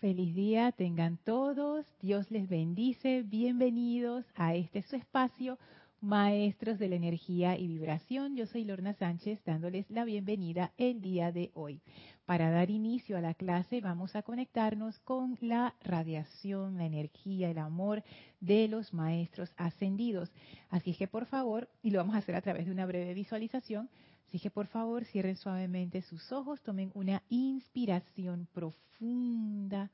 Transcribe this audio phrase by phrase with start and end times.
[0.00, 5.58] Feliz día tengan todos, Dios les bendice, bienvenidos a este su espacio,
[6.00, 8.36] Maestros de la Energía y Vibración.
[8.36, 11.80] Yo soy Lorna Sánchez dándoles la bienvenida el día de hoy.
[12.26, 17.58] Para dar inicio a la clase vamos a conectarnos con la radiación, la energía, el
[17.58, 18.04] amor
[18.38, 20.30] de los Maestros ascendidos.
[20.70, 23.90] Así que por favor, y lo vamos a hacer a través de una breve visualización,
[24.28, 29.90] Así que por favor cierren suavemente sus ojos, tomen una inspiración profunda,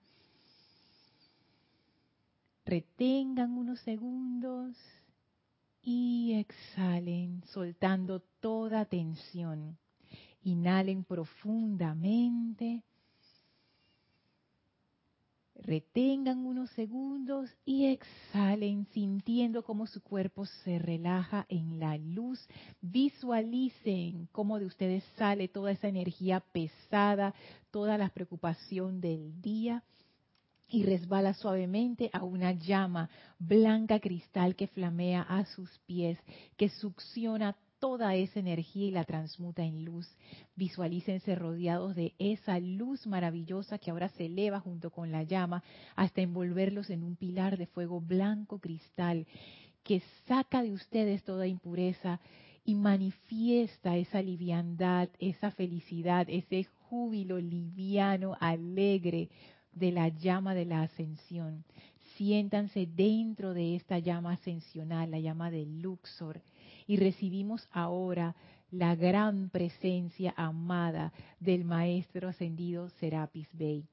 [2.64, 4.76] retengan unos segundos
[5.82, 9.78] y exhalen soltando toda tensión.
[10.42, 12.82] Inhalen profundamente
[15.57, 22.46] Retengan unos segundos y exhalen sintiendo cómo su cuerpo se relaja en la luz.
[22.81, 27.35] Visualicen cómo de ustedes sale toda esa energía pesada,
[27.71, 29.85] toda la preocupación del día
[30.68, 36.19] y resbala suavemente a una llama blanca cristal que flamea a sus pies,
[36.56, 40.09] que succiona toda esa energía y la transmuta en luz.
[40.57, 45.63] Visualícense rodeados de esa luz maravillosa que ahora se eleva junto con la llama
[45.95, 49.27] hasta envolverlos en un pilar de fuego blanco cristal
[49.83, 52.21] que saca de ustedes toda impureza
[52.65, 59.29] y manifiesta esa liviandad, esa felicidad, ese júbilo liviano, alegre
[59.73, 61.67] de la llama de la ascensión.
[62.17, 66.41] Siéntanse dentro de esta llama ascensional, la llama de Luxor
[66.87, 68.35] y recibimos ahora
[68.71, 73.87] la gran presencia amada del Maestro ascendido Serapis Bey.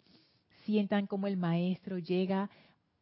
[0.66, 2.50] Sientan como el Maestro llega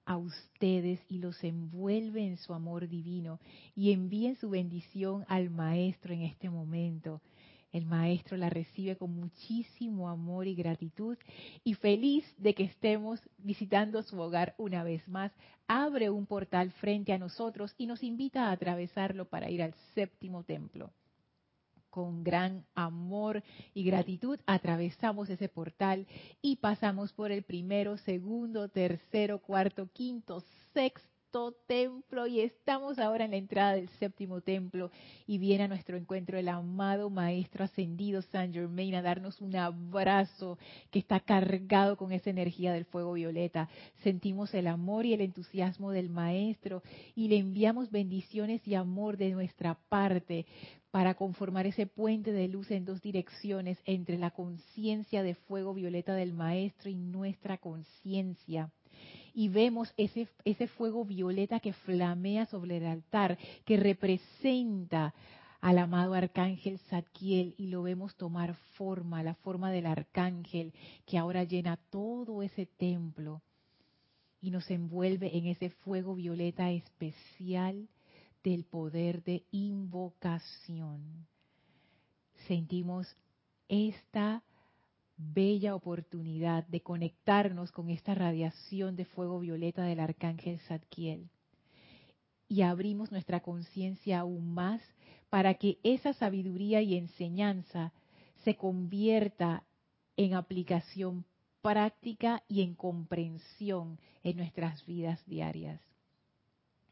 [0.06, 3.40] a ustedes y los envuelve en su amor divino
[3.76, 7.22] y envíen su bendición al Maestro en este momento.
[7.72, 11.18] El maestro la recibe con muchísimo amor y gratitud
[11.64, 15.32] y feliz de que estemos visitando su hogar una vez más.
[15.68, 20.44] Abre un portal frente a nosotros y nos invita a atravesarlo para ir al séptimo
[20.44, 20.92] templo.
[21.92, 23.44] Con gran amor
[23.74, 26.08] y gratitud atravesamos ese portal
[26.42, 30.44] y pasamos por el primero, segundo, tercero, cuarto, quinto,
[30.74, 31.19] sexto
[31.68, 34.90] templo y estamos ahora en la entrada del séptimo templo
[35.28, 40.58] y viene a nuestro encuentro el amado Maestro Ascendido San Germain a darnos un abrazo
[40.90, 43.70] que está cargado con esa energía del fuego violeta.
[44.02, 46.82] Sentimos el amor y el entusiasmo del Maestro
[47.14, 50.48] y le enviamos bendiciones y amor de nuestra parte
[50.90, 56.16] para conformar ese puente de luz en dos direcciones entre la conciencia de fuego violeta
[56.16, 58.72] del Maestro y nuestra conciencia
[59.34, 65.14] y vemos ese, ese fuego violeta que flamea sobre el altar, que representa
[65.62, 70.74] al amado arcángel Zadkiel y lo vemos tomar forma, la forma del arcángel
[71.06, 73.42] que ahora llena todo ese templo
[74.42, 77.90] y nos envuelve en ese fuego violeta especial
[78.44, 81.28] del poder de invocación.
[82.48, 83.18] Sentimos
[83.68, 84.42] esta
[85.20, 91.30] bella oportunidad de conectarnos con esta radiación de fuego violeta del arcángel Zadkiel.
[92.48, 94.82] Y abrimos nuestra conciencia aún más
[95.30, 97.92] para que esa sabiduría y enseñanza
[98.44, 99.66] se convierta
[100.16, 101.26] en aplicación
[101.62, 105.89] práctica y en comprensión en nuestras vidas diarias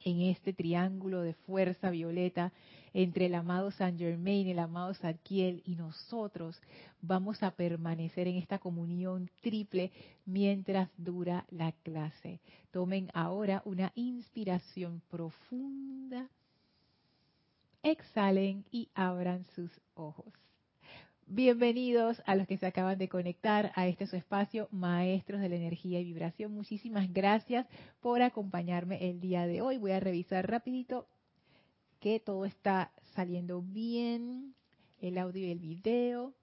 [0.08, 2.54] en este triángulo de fuerza violeta
[2.94, 6.62] entre el amado San Germain, el amado Zadkiel y nosotros,
[7.02, 9.92] vamos a permanecer en esta comunión triple
[10.26, 12.40] mientras dura la clase.
[12.72, 16.30] Tomen ahora una inspiración profunda,
[17.84, 20.47] exhalen y abran sus ojos.
[21.30, 25.58] Bienvenidos a los que se acaban de conectar a este su espacio, Maestros de la
[25.58, 26.54] Energía y Vibración.
[26.54, 27.68] Muchísimas gracias
[28.00, 29.78] por acompañarme el día de hoy.
[29.78, 31.06] Voy a revisar rapidito
[32.00, 34.56] que todo está saliendo bien,
[35.02, 36.34] el audio y el video.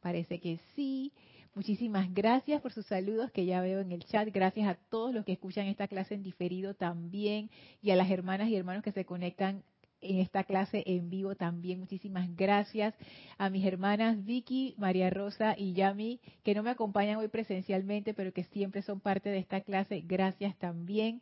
[0.00, 1.12] Parece que sí.
[1.54, 4.28] Muchísimas gracias por sus saludos que ya veo en el chat.
[4.32, 7.48] Gracias a todos los que escuchan esta clase en diferido también
[7.80, 9.62] y a las hermanas y hermanos que se conectan
[10.00, 11.80] en esta clase en vivo también.
[11.80, 12.94] Muchísimas gracias
[13.36, 18.32] a mis hermanas Vicky, María Rosa y Yami, que no me acompañan hoy presencialmente, pero
[18.32, 20.02] que siempre son parte de esta clase.
[20.06, 21.20] Gracias también.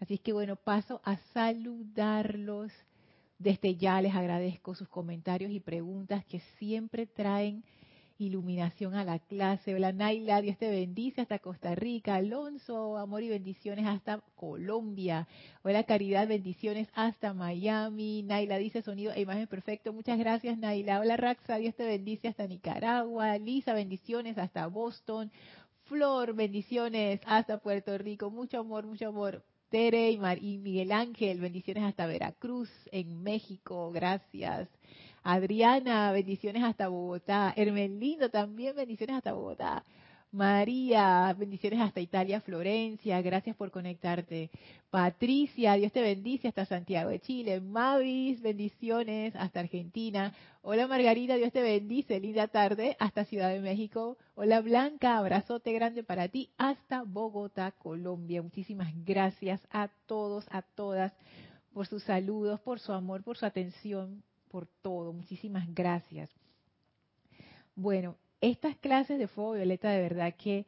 [0.00, 2.72] Así es que bueno, paso a saludarlos.
[3.38, 7.62] Desde ya les agradezco sus comentarios y preguntas que siempre traen
[8.18, 9.74] iluminación a la clase.
[9.74, 12.16] Hola Naila, Dios te bendice hasta Costa Rica.
[12.16, 15.28] Alonso, amor y bendiciones hasta Colombia.
[15.62, 18.22] Hola Caridad, bendiciones hasta Miami.
[18.24, 19.92] Naila dice sonido e imagen perfecto.
[19.92, 21.00] Muchas gracias Naila.
[21.00, 23.38] Hola Raxa, Dios te bendice hasta Nicaragua.
[23.38, 25.30] Lisa, bendiciones hasta Boston.
[25.84, 29.42] Flor, bendiciones hasta Puerto Rico, mucho amor, mucho amor.
[29.70, 34.68] Tere y, Miguel Ángel, bendiciones hasta Veracruz, en México, gracias.
[35.30, 37.52] Adriana, bendiciones hasta Bogotá.
[37.54, 39.84] Hermelindo también, bendiciones hasta Bogotá.
[40.32, 44.48] María, bendiciones hasta Italia, Florencia, gracias por conectarte.
[44.88, 47.60] Patricia, Dios te bendice hasta Santiago de Chile.
[47.60, 50.32] Mavis, bendiciones hasta Argentina.
[50.62, 54.16] Hola Margarita, Dios te bendice, linda tarde hasta Ciudad de México.
[54.34, 58.40] Hola Blanca, abrazote grande para ti hasta Bogotá, Colombia.
[58.40, 61.12] Muchísimas gracias a todos, a todas
[61.74, 65.12] por sus saludos, por su amor, por su atención, por todo.
[65.12, 66.30] Muchísimas gracias.
[67.74, 70.66] Bueno, estas clases de fuego violeta de verdad que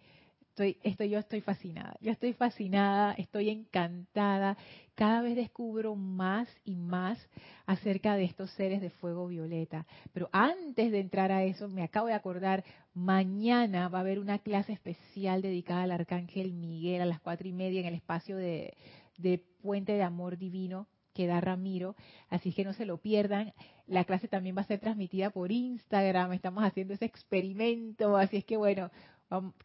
[0.50, 4.56] estoy, estoy, yo estoy fascinada, yo estoy fascinada, estoy encantada,
[4.94, 7.19] cada vez descubro más y más
[7.67, 9.87] acerca de estos seres de fuego violeta.
[10.12, 14.38] Pero antes de entrar a eso, me acabo de acordar, mañana va a haber una
[14.38, 18.77] clase especial dedicada al Arcángel Miguel a las cuatro y media en el espacio de,
[19.17, 21.96] de Puente de Amor Divino que da Ramiro,
[22.28, 23.52] así que no se lo pierdan.
[23.86, 28.44] La clase también va a ser transmitida por Instagram, estamos haciendo ese experimento, así es
[28.44, 28.90] que bueno,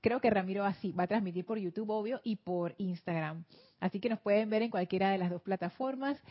[0.01, 3.45] creo que Ramiro así va a transmitir por YouTube, obvio, y por Instagram.
[3.80, 6.21] Así que nos pueden ver en cualquiera de las dos plataformas.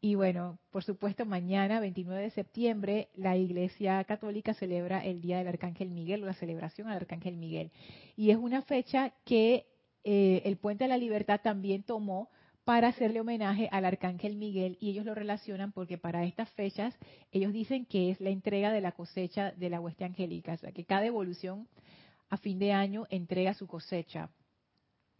[0.00, 5.48] Y bueno, por supuesto, mañana, 29 de septiembre, la Iglesia Católica celebra el Día del
[5.48, 7.70] Arcángel Miguel, o la celebración al Arcángel Miguel.
[8.16, 9.66] Y es una fecha que
[10.04, 12.30] eh, el Puente de la Libertad también tomó
[12.70, 16.96] para hacerle homenaje al arcángel Miguel y ellos lo relacionan porque para estas fechas
[17.32, 20.70] ellos dicen que es la entrega de la cosecha de la hueste angélica, o sea
[20.70, 21.66] que cada evolución
[22.28, 24.30] a fin de año entrega su cosecha.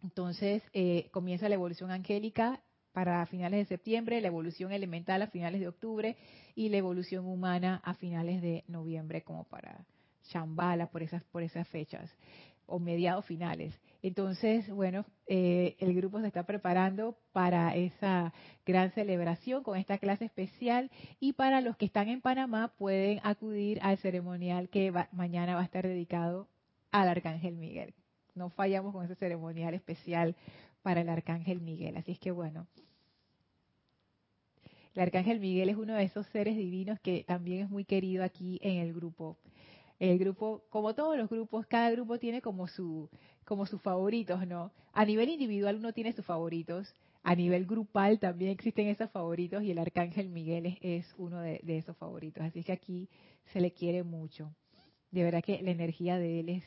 [0.01, 2.61] Entonces eh, comienza la evolución angélica
[2.93, 6.15] para finales de septiembre, la evolución elemental a finales de octubre
[6.55, 9.85] y la evolución humana a finales de noviembre como para
[10.29, 12.09] Shambhala por esas por esas fechas
[12.65, 13.77] o mediados finales.
[14.03, 18.33] Entonces, bueno, eh, el grupo se está preparando para esa
[18.65, 20.89] gran celebración con esta clase especial
[21.19, 25.65] y para los que están en Panamá pueden acudir al ceremonial que mañana va a
[25.65, 26.47] estar dedicado
[26.91, 27.93] al Arcángel Miguel.
[28.33, 30.35] No fallamos con ese ceremonial especial
[30.81, 31.95] para el Arcángel Miguel.
[31.97, 32.65] Así es que bueno,
[34.95, 38.59] el Arcángel Miguel es uno de esos seres divinos que también es muy querido aquí
[38.63, 39.37] en el grupo
[40.01, 43.07] el grupo, como todos los grupos, cada grupo tiene como su
[43.45, 44.71] como sus favoritos, ¿no?
[44.93, 49.69] A nivel individual uno tiene sus favoritos, a nivel grupal también existen esos favoritos y
[49.69, 53.09] el arcángel Miguel es, uno de, esos favoritos, así que aquí
[53.53, 54.51] se le quiere mucho.
[55.11, 56.63] De verdad que la energía de él es,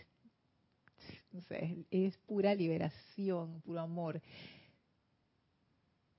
[1.32, 4.22] no sé, es pura liberación, puro amor.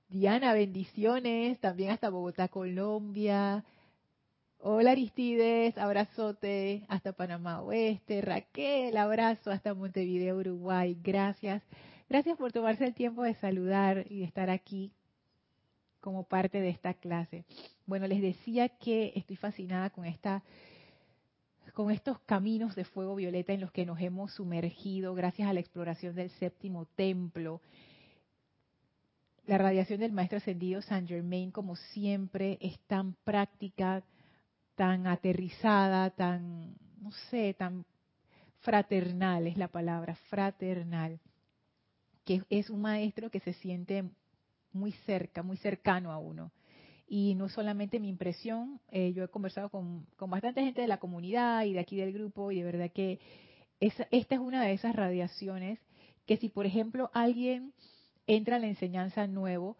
[0.08, 3.64] Diana, bendiciones, también hasta Bogotá, Colombia.
[4.58, 8.22] Hola Aristides, abrazote hasta Panamá Oeste.
[8.22, 10.96] Raquel, abrazo hasta Montevideo, Uruguay.
[11.02, 11.62] Gracias.
[12.08, 14.92] Gracias por tomarse el tiempo de saludar y de estar aquí
[16.00, 17.44] como parte de esta clase.
[17.84, 20.42] Bueno, les decía que estoy fascinada con esta
[21.74, 25.60] con estos caminos de fuego violeta en los que nos hemos sumergido gracias a la
[25.60, 27.60] exploración del séptimo templo.
[29.46, 34.02] La radiación del maestro ascendido Saint Germain, como siempre, es tan práctica,
[34.76, 37.84] tan aterrizada, tan, no sé, tan
[38.60, 41.18] fraternal es la palabra, fraternal,
[42.24, 44.04] que es un maestro que se siente
[44.72, 46.52] muy cerca, muy cercano a uno.
[47.08, 50.98] Y no solamente mi impresión, eh, yo he conversado con, con, bastante gente de la
[50.98, 53.20] comunidad y de aquí del grupo y de verdad que
[53.80, 55.78] esta es una de esas radiaciones
[56.26, 57.72] que si por ejemplo alguien
[58.26, 59.76] entra a la enseñanza nuevo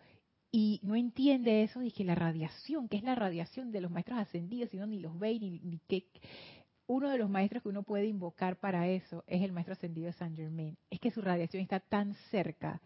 [0.51, 4.71] y no entiende eso, dije, la radiación, que es la radiación de los maestros ascendidos,
[4.71, 6.07] sino ni los ve, ni, ni qué.
[6.87, 10.13] Uno de los maestros que uno puede invocar para eso es el maestro ascendido de
[10.13, 10.77] Saint Germain.
[10.89, 12.81] Es que su radiación está tan cerca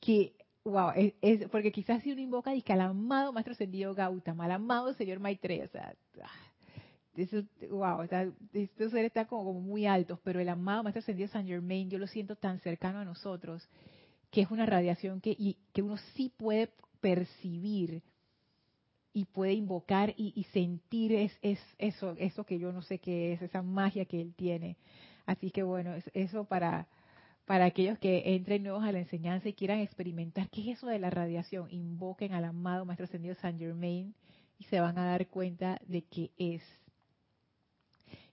[0.00, 0.32] que,
[0.64, 4.94] wow, es, porque quizás si uno invoca, dice al amado maestro ascendido Gautama, al amado
[4.94, 5.94] señor Maitreya, o sea,
[7.14, 11.90] eso, wow, estos seres están como, muy altos, pero el amado maestro ascendido Saint Germain,
[11.90, 13.68] yo lo siento tan cercano a nosotros
[14.30, 18.02] que es una radiación que, y, que uno sí puede percibir
[19.12, 23.42] y puede invocar y, sentir es, es, eso, eso que yo no sé qué es,
[23.42, 24.76] esa magia que él tiene.
[25.24, 26.86] Así que bueno, eso para,
[27.46, 30.98] para aquellos que entren nuevos a la enseñanza y quieran experimentar qué es eso de
[30.98, 34.14] la radiación, invoquen al amado Maestro Ascendido Saint Germain
[34.58, 36.62] y se van a dar cuenta de qué es.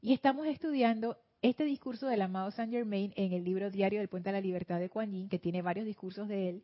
[0.02, 4.30] Y estamos estudiando este discurso del amado Saint Germain en el libro diario del Puente
[4.30, 6.64] a la Libertad de Kuan Yin, que tiene varios discursos de él,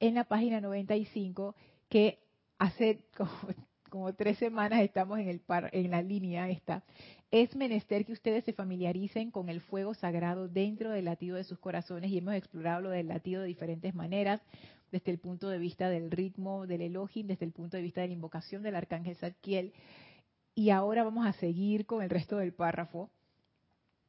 [0.00, 1.56] en la página 95,
[1.88, 2.18] que
[2.58, 3.00] hace
[3.88, 5.40] como, tres semanas estamos en, el
[5.72, 6.84] en la línea esta,
[7.30, 11.58] es menester que ustedes se familiaricen con el fuego sagrado dentro del latido de sus
[11.58, 14.42] corazones y hemos explorado lo del latido de diferentes maneras,
[14.92, 18.08] desde el punto de vista del ritmo del Elohim, desde el punto de vista de
[18.08, 19.72] la invocación del arcángel Zadkiel.
[20.54, 23.10] Y ahora vamos a seguir con el resto del párrafo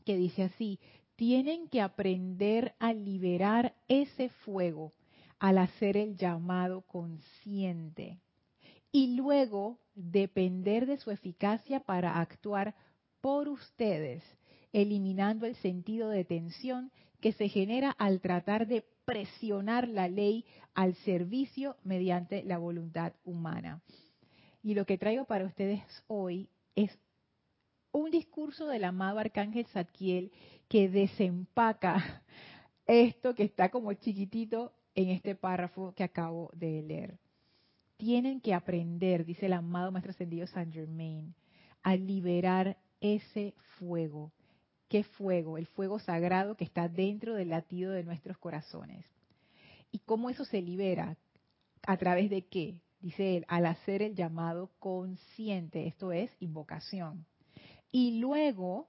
[0.10, 0.80] que dice así,
[1.18, 4.92] tienen que aprender a liberar ese fuego
[5.38, 8.18] al hacer el llamado consciente
[8.92, 12.74] y luego depender de su eficacia para actuar
[13.22, 14.24] por ustedes,
[14.74, 20.96] eliminando el sentido de tensión que se genera al tratar de presionar la ley al
[21.06, 23.84] servicio mediante la voluntad humana.
[24.63, 26.98] Y lo que traigo para ustedes hoy es
[27.91, 30.31] un discurso del amado Arcángel Zadkiel
[30.67, 32.24] que desempaca
[32.86, 37.19] esto que está como chiquitito en este párrafo que acabo de leer.
[37.98, 41.36] Tienen que aprender, dice el amado Maestro Ascendido Saint Germain,
[41.84, 44.31] a liberar ese fuego.
[44.88, 45.58] ¿Qué fuego?
[45.58, 49.05] El fuego sagrado que está dentro del latido de nuestros corazones.
[49.91, 51.17] ¿Y cómo eso se libera?
[51.86, 52.81] ¿A través de qué?
[53.00, 57.25] Dice él, al hacer el llamado consciente, esto es invocación.
[57.91, 58.88] Y luego,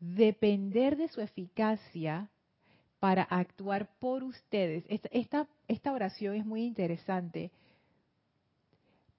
[0.00, 2.28] depender de su eficacia
[2.98, 4.84] para actuar por ustedes.
[4.88, 7.50] Esta, oración es muy interesante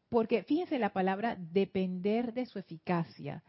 [0.09, 3.43] porque fíjense la palabra depender de su eficacia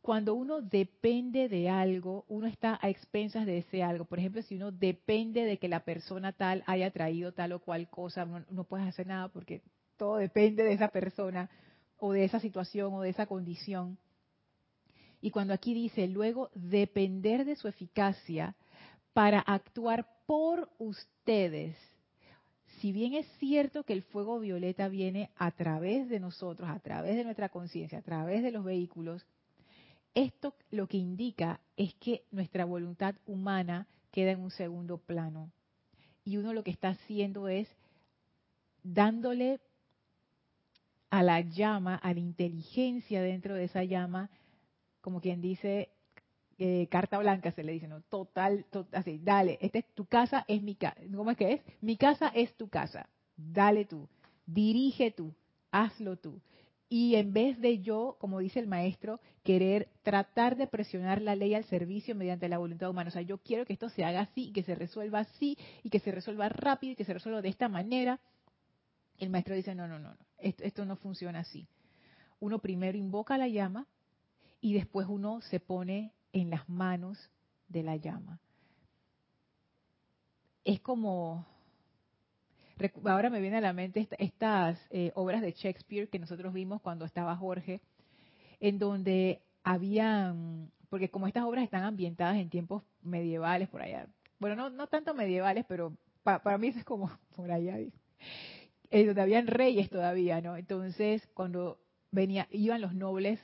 [0.00, 4.04] cuando uno depende de algo, uno está a expensas de ese algo.
[4.04, 7.88] Por ejemplo, si uno depende de que la persona tal haya traído tal o cual
[7.88, 9.62] cosa, no puedes hacer nada porque
[9.96, 11.48] todo depende de esa persona
[11.96, 13.96] o de esa situación o de esa condición.
[15.24, 18.54] Y cuando aquí dice, luego depender de su eficacia
[19.14, 21.78] para actuar por ustedes.
[22.78, 27.16] Si bien es cierto que el fuego violeta viene a través de nosotros, a través
[27.16, 29.24] de nuestra conciencia, a través de los vehículos,
[30.12, 35.50] esto lo que indica es que nuestra voluntad humana queda en un segundo plano.
[36.22, 37.66] Y uno lo que está haciendo es
[38.82, 39.58] dándole
[41.08, 44.28] a la llama, a la inteligencia dentro de esa llama,
[45.04, 45.90] como quien dice,
[46.56, 48.00] eh, carta blanca se le dice, ¿no?
[48.00, 50.98] Total, total, así, dale, esta es tu casa, es mi casa.
[51.14, 51.60] ¿Cómo es que es?
[51.82, 53.06] Mi casa es tu casa.
[53.36, 54.08] Dale tú,
[54.46, 55.34] dirige tú,
[55.70, 56.40] hazlo tú.
[56.88, 61.54] Y en vez de yo, como dice el maestro, querer tratar de presionar la ley
[61.54, 63.08] al servicio mediante la voluntad humana.
[63.08, 65.98] O sea, yo quiero que esto se haga así, que se resuelva así, y que
[65.98, 68.20] se resuelva rápido, y que se resuelva de esta manera.
[69.18, 70.26] El maestro dice, no, no, no, no.
[70.38, 71.68] Esto, esto no funciona así.
[72.40, 73.86] Uno primero invoca la llama
[74.64, 77.18] y después uno se pone en las manos
[77.68, 78.40] de la llama.
[80.64, 81.44] Es como,
[83.04, 87.04] ahora me viene a la mente estas eh, obras de Shakespeare que nosotros vimos cuando
[87.04, 87.82] estaba Jorge,
[88.58, 94.06] en donde habían, porque como estas obras están ambientadas en tiempos medievales por allá,
[94.38, 97.76] bueno, no, no tanto medievales, pero para mí eso es como por allá,
[98.90, 100.56] eh, donde habían reyes todavía, ¿no?
[100.56, 101.78] Entonces, cuando
[102.10, 103.38] venía, iban los nobles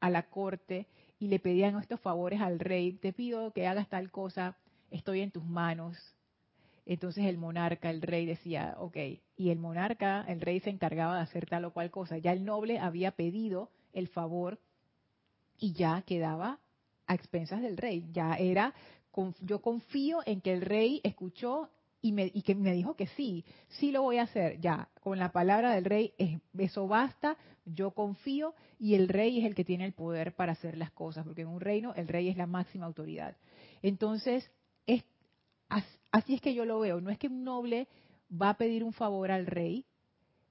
[0.00, 0.86] a la corte
[1.18, 4.56] y le pedían estos favores al rey, te pido que hagas tal cosa,
[4.90, 5.96] estoy en tus manos,
[6.88, 8.96] entonces el monarca, el rey decía, ok,
[9.36, 12.16] y el monarca, el rey se encargaba de hacer tal o cual cosa.
[12.16, 14.58] Ya el noble había pedido el favor
[15.58, 16.60] y ya quedaba
[17.06, 18.08] a expensas del rey.
[18.12, 18.72] Ya era,
[19.40, 21.68] yo confío en que el rey escuchó
[22.00, 24.60] y, me, y que me dijo que sí, sí lo voy a hacer.
[24.60, 26.14] Ya, con la palabra del rey,
[26.56, 30.76] eso basta, yo confío y el rey es el que tiene el poder para hacer
[30.76, 33.36] las cosas, porque en un reino el rey es la máxima autoridad.
[33.82, 34.50] Entonces,
[34.86, 35.04] es,
[36.10, 37.00] Así es que yo lo veo.
[37.00, 37.88] No es que un noble
[38.30, 39.84] va a pedir un favor al rey.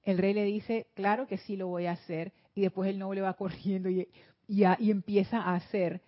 [0.02, 2.32] El rey le dice, claro que sí lo voy a hacer.
[2.54, 4.08] Y después el noble va corriendo y,
[4.46, 6.00] y, empieza a hacer.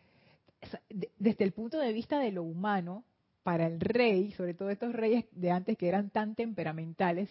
[1.19, 3.05] Desde el punto de vista de lo humano,
[3.43, 7.31] para el rey, sobre todo estos reyes de antes que eran tan temperamentales,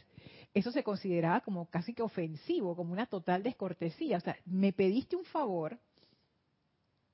[0.54, 4.18] eso se consideraba como casi que ofensivo, como una total descortesía.
[4.18, 5.78] O sea, me pediste un favor,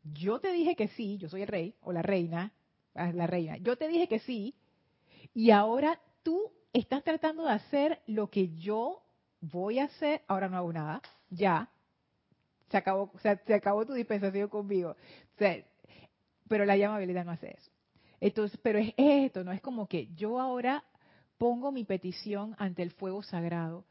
[0.04, 2.54] yo te dije que sí, yo soy el rey o la reina,
[2.94, 4.56] ah, la reina, yo te dije que sí,
[5.34, 9.02] y ahora tú estás tratando de hacer lo que yo
[9.42, 11.70] voy a hacer, ahora no hago nada, ya.
[12.70, 14.96] Se acabó, se acabó tu dispensación conmigo.
[16.48, 17.72] pero la llama no hace eso.
[18.20, 20.84] Entonces, pero es esto, no es como que yo ahora
[21.38, 23.86] pongo mi petición ante el fuego sagrado,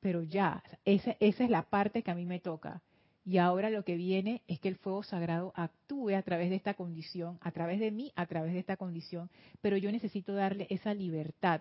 [0.00, 2.82] pero ya, esa, esa es la parte que a mí me toca.
[3.24, 6.74] Y ahora lo que viene es que el fuego sagrado actúe a través de esta
[6.74, 9.28] condición, a través de mí, a través de esta condición,
[9.60, 11.60] pero yo necesito darle esa libertad.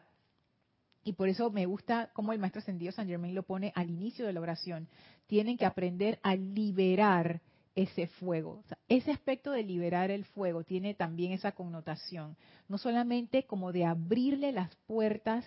[1.04, 4.26] Y por eso me gusta cómo el maestro ascendido San Germain lo pone al inicio
[4.26, 4.88] de la oración.
[5.26, 7.42] Tienen que aprender a liberar
[7.78, 8.64] ese fuego.
[8.90, 12.36] ese aspecto de liberar el fuego tiene también esa connotación,
[12.68, 15.46] no solamente como de abrirle las puertas,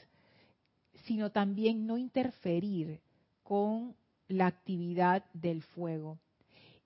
[1.07, 3.01] sino también no interferir
[3.43, 3.97] con
[4.29, 6.19] la actividad del fuego.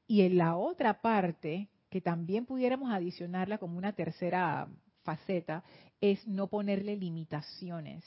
[0.06, 4.66] Y en la otra parte, que también pudiéramos adicionarla como una tercera
[5.02, 5.62] faceta,
[6.00, 8.02] es no ponerle limitaciones.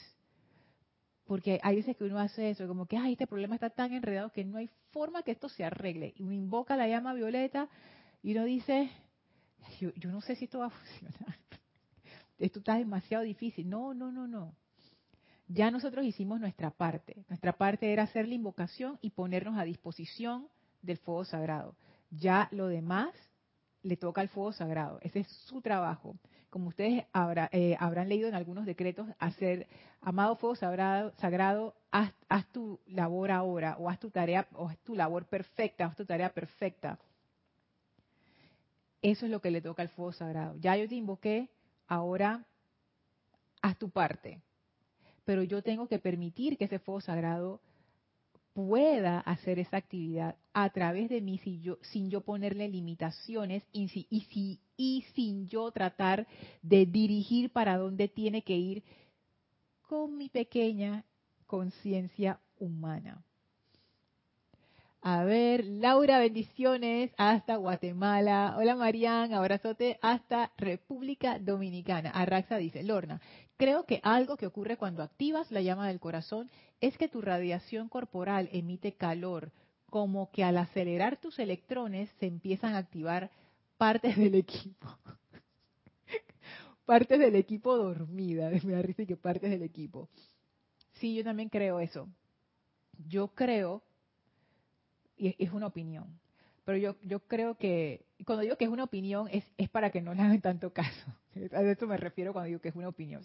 [1.27, 4.31] Porque hay veces que uno hace eso, como que, ay, este problema está tan enredado
[4.31, 6.13] que no hay forma que esto se arregle.
[6.15, 7.67] Y uno invoca la llama violeta
[8.23, 8.89] y uno dice,
[9.79, 10.69] yo, yo no sé si esto va a
[11.01, 11.37] funcionar.
[12.39, 13.69] Esto está demasiado difícil.
[13.69, 14.55] No, no, no, no.
[15.47, 17.25] Ya nosotros hicimos nuestra parte.
[17.29, 20.47] Nuestra parte era hacer la invocación y ponernos a disposición
[20.81, 21.75] del fuego sagrado.
[22.09, 23.13] Ya lo demás
[23.81, 24.99] le toca al fuego sagrado.
[25.01, 26.15] Ese es su trabajo.
[26.49, 27.03] Como ustedes
[27.51, 29.67] eh, habrán leído en algunos decretos, hacer,
[30.01, 34.95] amado fuego sagrado, sagrado haz, tu labor ahora, o haz tu tarea, o haz tu
[34.95, 36.99] labor perfecta, haz tu tarea perfecta.
[39.01, 40.55] Eso es lo que le toca al fuego sagrado.
[40.57, 41.49] Ya yo te invoqué,
[41.87, 42.45] ahora
[43.61, 44.41] haz tu parte.
[45.25, 47.59] Pero yo tengo que permitir que ese fuego sagrado
[48.53, 54.59] pueda hacer esa actividad a través de mí sin yo, sin ponerle limitaciones y, si,
[54.75, 56.25] y sin yo tratar
[56.63, 58.83] de dirigir para dónde tiene que ir
[59.83, 61.05] con mi pequeña
[61.45, 63.23] conciencia humana.
[65.03, 68.55] A ver, Laura, bendiciones hasta Guatemala.
[68.57, 72.09] Hola Marian, abrazote hasta República Dominicana.
[72.09, 73.21] Arraxa dice, Lorna,
[73.57, 76.49] creo que algo que ocurre cuando activas la llama del corazón
[76.81, 79.51] es que tu radiación corporal emite calor,
[79.89, 83.31] como que al acelerar tus electrones se empiezan a activar
[83.77, 84.87] partes del equipo.
[86.85, 90.09] partes del equipo dormida, me da risa que partes del equipo.
[90.93, 92.07] Sí, yo también creo eso.
[93.07, 93.83] Yo creo
[95.17, 96.19] y es una opinión.
[96.63, 100.01] Pero yo, yo creo que, cuando digo que es una opinión, es, es para que
[100.01, 101.05] no le hagan tanto caso.
[101.53, 103.23] A eso me refiero cuando digo que es una opinión.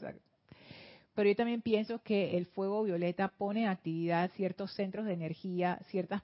[1.14, 5.80] pero yo también pienso que el fuego violeta pone en actividad ciertos centros de energía,
[5.90, 6.22] ciertas,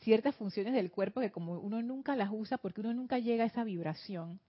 [0.00, 3.46] ciertas funciones del cuerpo que como uno nunca las usa porque uno nunca llega a
[3.46, 4.40] esa vibración,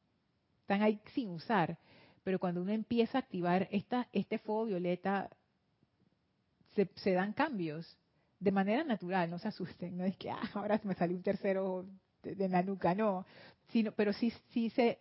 [0.61, 1.77] están ahí sin usar.
[2.23, 5.29] Pero cuando uno empieza a activar esta, este fuego violeta,
[6.75, 7.97] se, se dan cambios
[8.39, 11.85] de manera natural, no se asusten, no es que ah, ahora me salió un tercero
[12.23, 13.25] de, la nuca, no,
[13.69, 14.99] sino, pero sí, sí se,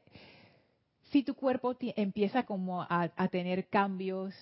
[1.10, 4.34] si tu cuerpo empieza como a, tener cambios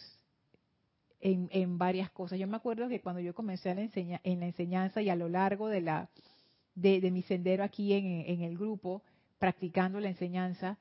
[1.20, 2.38] en, en, varias cosas.
[2.38, 5.68] Yo me acuerdo que cuando yo comencé la en la enseñanza y a lo largo
[5.68, 6.08] de la
[6.74, 9.02] de, mi sendero aquí en, en el grupo,
[9.38, 10.78] practicando la enseñanza,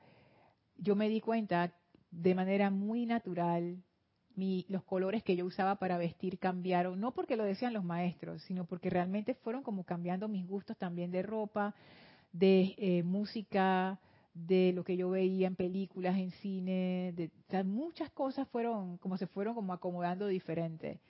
[0.76, 1.72] yo me di cuenta
[2.10, 3.82] de manera muy natural
[4.68, 8.66] los colores que yo usaba para vestir cambiaron, no porque lo decían los maestros, sino
[8.66, 11.74] porque realmente fueron como cambiando mis gustos también de ropa,
[12.32, 13.98] de eh, música,
[14.46, 19.26] de lo que yo veía en películas, en cine, de, muchas cosas fueron como se
[19.26, 21.00] fueron como acomodando diferente.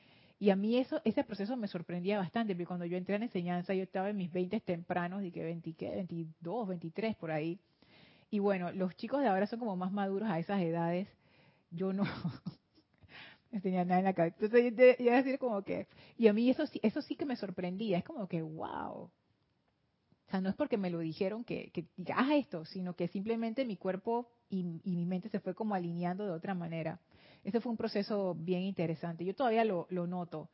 [0.41, 3.75] Y a mí eso, ese proceso me sorprendía bastante, porque cuando yo entré la enseñanza,
[3.75, 7.59] yo estaba en mis 20 tempranos, y que 20, 22, 23 por ahí.
[8.31, 11.09] Y bueno, los chicos de ahora son como más maduros a esas edades.
[11.71, 12.05] Yo no,
[13.63, 14.37] tenía nada en la cabeza.
[14.41, 17.37] Entonces yo iba a decir como que, y a mí eso eso sí que me
[17.37, 19.11] sorprendía, es como que, wow.
[20.29, 23.09] O sea, no es porque me lo dijeron que, que diga, haz esto, sino que
[23.09, 27.01] simplemente mi cuerpo y, mi mente se fue como alineando de otra manera.
[27.45, 29.25] Ese fue un proceso bien interesante.
[29.25, 30.51] Yo todavía lo, lo noto,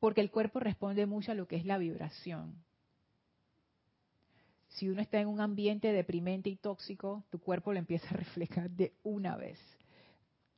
[0.00, 2.56] porque el cuerpo responde mucho a lo que es la vibración.
[4.68, 8.68] Si uno está en un ambiente deprimente y tóxico, tu cuerpo lo empieza a reflejar
[8.70, 9.60] de una vez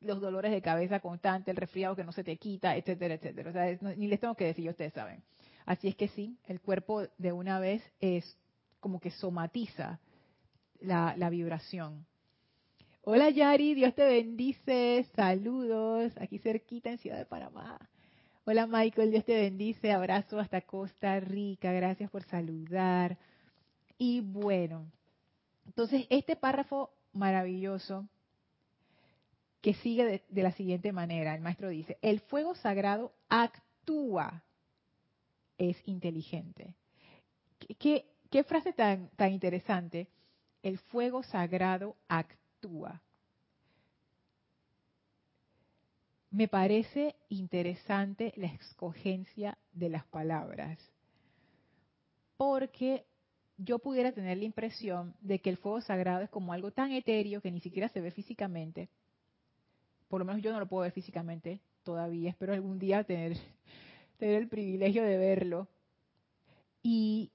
[0.01, 3.51] los dolores de cabeza constantes, el resfriado que no se te quita, etcétera, etcétera.
[3.51, 5.23] O sea, ni les tengo que decir, ustedes saben.
[5.69, 8.39] Así es que sí, el cuerpo de una vez es
[8.81, 10.01] como que somatiza
[10.81, 12.07] la, vibración.
[13.03, 17.79] Hola Yari, Dios te bendice, saludos, aquí cerquita en Ciudad de Panamá.
[18.47, 23.19] Hola Michael, Dios te bendice, abrazo hasta Costa Rica, gracias por saludar.
[23.99, 24.91] Y bueno,
[25.67, 28.09] entonces este párrafo maravilloso
[29.61, 31.35] que sigue de, la siguiente manera.
[31.35, 34.45] El maestro dice, el fuego sagrado actúa,
[35.59, 36.75] es inteligente.
[37.79, 40.09] ¿Qué, qué frase tan, tan interesante?
[40.63, 43.03] El fuego sagrado actúa.
[46.31, 50.79] Me parece interesante la escogencia de las palabras,
[52.37, 53.07] porque
[53.57, 57.41] yo pudiera tener la impresión de que el fuego sagrado es como algo tan etéreo
[57.41, 58.89] que ni siquiera se ve físicamente,
[60.09, 63.37] por lo menos yo no lo puedo ver físicamente todavía, espero algún día tener,
[64.19, 65.69] tener el privilegio de verlo.
[66.83, 67.31] Y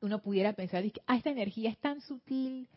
[0.00, 2.68] uno pudiera pensar, ah, esta energía es tan sutil,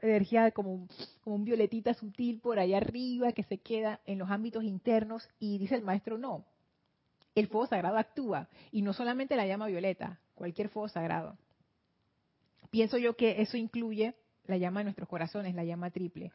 [0.00, 0.86] energía como,
[1.22, 5.58] como un violetita sutil por allá arriba que se queda en los ámbitos internos y
[5.58, 6.44] dice el maestro, no,
[7.34, 11.36] el fuego sagrado actúa y no solamente la llama violeta, cualquier fuego sagrado.
[12.70, 14.14] Pienso yo que eso incluye
[14.46, 16.32] la llama de nuestros corazones, la llama triple.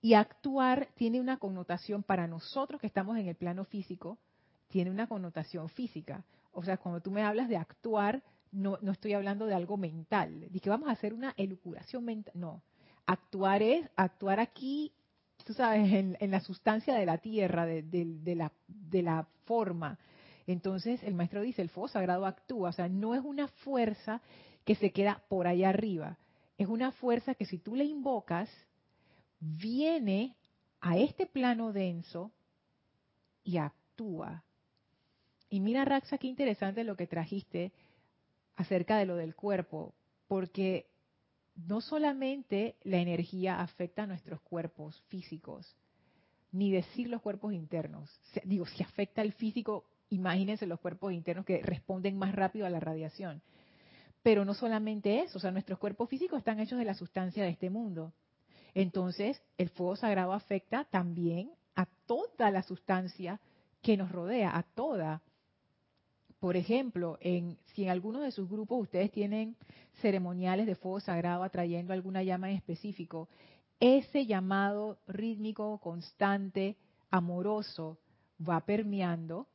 [0.00, 4.18] Y actuar tiene una connotación para nosotros que estamos en el plano físico,
[4.68, 6.24] tiene una connotación física.
[6.52, 10.48] O sea, cuando tú me hablas de actuar, no, no estoy hablando de algo mental,
[10.62, 12.62] que vamos a hacer una elucubración mental, no.
[13.06, 14.92] Actuar es actuar aquí,
[15.44, 19.98] tú sabes, en, la sustancia de la tierra, de, la, de la forma.
[20.46, 24.22] Entonces el maestro dice, el fuego sagrado actúa, o sea, no es una fuerza
[24.64, 26.18] que se queda por allá arriba,
[26.58, 28.48] es una fuerza que si tú le invocas,
[29.38, 30.34] viene
[30.80, 32.32] a este plano denso
[33.44, 34.42] y actúa.
[35.56, 37.72] Y mira, Raxa, qué interesante lo que trajiste
[38.56, 39.94] acerca de lo del cuerpo,
[40.28, 40.84] porque
[41.66, 45.74] no solamente la energía afecta a nuestros cuerpos físicos,
[46.52, 48.10] ni decir los cuerpos internos.
[48.44, 52.78] Digo, si afecta al físico, imagínense los cuerpos internos que responden más rápido a la
[52.78, 53.40] radiación.
[54.22, 57.48] Pero no solamente eso, o sea, nuestros cuerpos físicos están hechos de la sustancia de
[57.48, 58.12] este mundo.
[58.74, 63.40] Entonces, el fuego sagrado afecta también a toda la sustancia
[63.80, 65.22] que nos rodea, a toda.
[66.40, 69.56] Por ejemplo, en, si en alguno de sus grupos ustedes tienen
[70.00, 73.28] ceremoniales de fuego sagrado atrayendo alguna llama en específico,
[73.80, 76.76] ese llamado rítmico, constante,
[77.10, 77.98] amoroso,
[78.46, 79.46] va permeando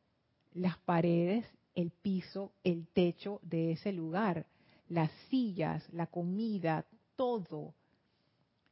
[0.54, 4.46] las paredes, el piso, el techo de ese lugar,
[4.90, 7.74] las sillas, la comida, todo.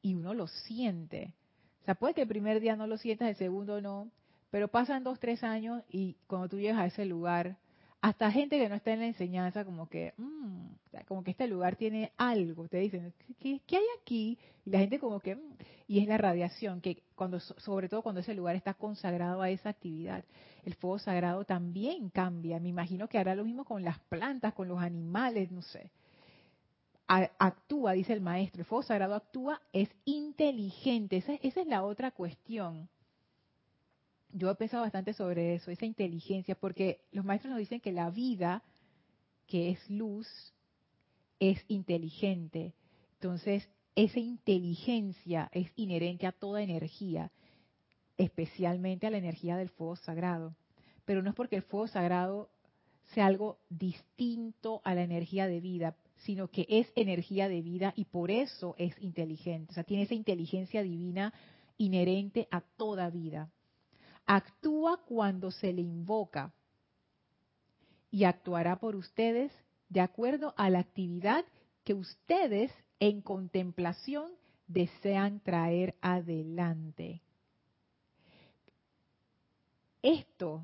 [0.01, 1.33] Y uno lo siente.
[1.81, 4.09] O sea, puede que el primer día no lo sientas, el segundo no,
[4.51, 7.57] pero pasan dos, tres años y cuando tú llegas a ese lugar,
[8.01, 10.67] hasta gente que no está en la enseñanza, como que, mm,
[11.07, 14.37] como que este lugar tiene algo, te dicen, ¿qué, hay aquí?
[14.65, 15.57] Y la gente como que, mm",
[15.87, 19.69] y es la radiación, que cuando, sobre todo cuando ese lugar está consagrado a esa
[19.69, 20.23] actividad,
[20.63, 22.59] el fuego sagrado también cambia.
[22.59, 25.91] Me imagino que hará lo mismo con las plantas, con los animales, no sé.
[27.07, 32.87] actúa, dice el maestro, el fuego sagrado actúa, es inteligente, esa es la otra cuestión
[34.31, 38.09] yo he pensado bastante sobre eso, esa inteligencia, porque los maestros nos dicen que la
[38.09, 38.63] vida,
[39.47, 40.27] que es luz,
[41.39, 42.73] es inteligente.
[43.13, 47.31] Entonces, esa inteligencia es inherente a toda energía,
[48.17, 50.55] especialmente a la energía del fuego sagrado.
[51.05, 52.49] Pero no es porque el fuego sagrado
[53.13, 58.05] sea algo distinto a la energía de vida, sino que es energía de vida y
[58.05, 59.71] por eso es inteligente.
[59.71, 61.33] O sea, tiene esa inteligencia divina
[61.77, 63.49] inherente a toda vida
[64.31, 66.53] actúa cuando se le invoca
[68.11, 69.51] y actuará por ustedes
[69.89, 71.43] de acuerdo a la actividad
[71.83, 74.31] que ustedes en contemplación
[74.67, 77.23] desean traer adelante.
[80.03, 80.63] Esto,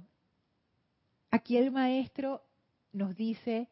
[1.32, 2.44] aquí el maestro
[2.94, 3.68] nos dice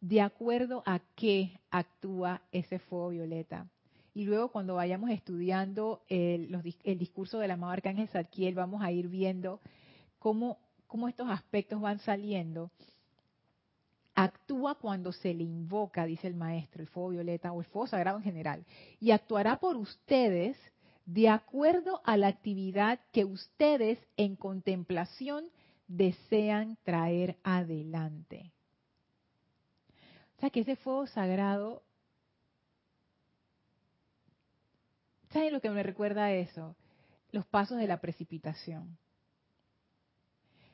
[0.00, 3.66] de acuerdo a qué actúa ese fuego violeta.
[4.14, 6.50] Y luego cuando vayamos estudiando el,
[6.98, 9.60] discurso del amado Arcángel Zadkiel, vamos a ir viendo
[10.18, 12.70] cómo, cómo estos aspectos van saliendo.
[14.14, 18.18] Actúa cuando se le invoca, dice el maestro, el fuego violeta o el fuego sagrado
[18.18, 18.64] en general.
[18.98, 20.56] Y actuará por ustedes
[21.06, 25.46] de acuerdo a la actividad que ustedes en contemplación
[25.88, 28.52] desean traer adelante.
[30.36, 31.82] O sea que ese fuego sagrado
[35.30, 36.74] ¿Saben lo que me recuerda a eso?
[37.30, 38.98] Los pasos de la precipitación.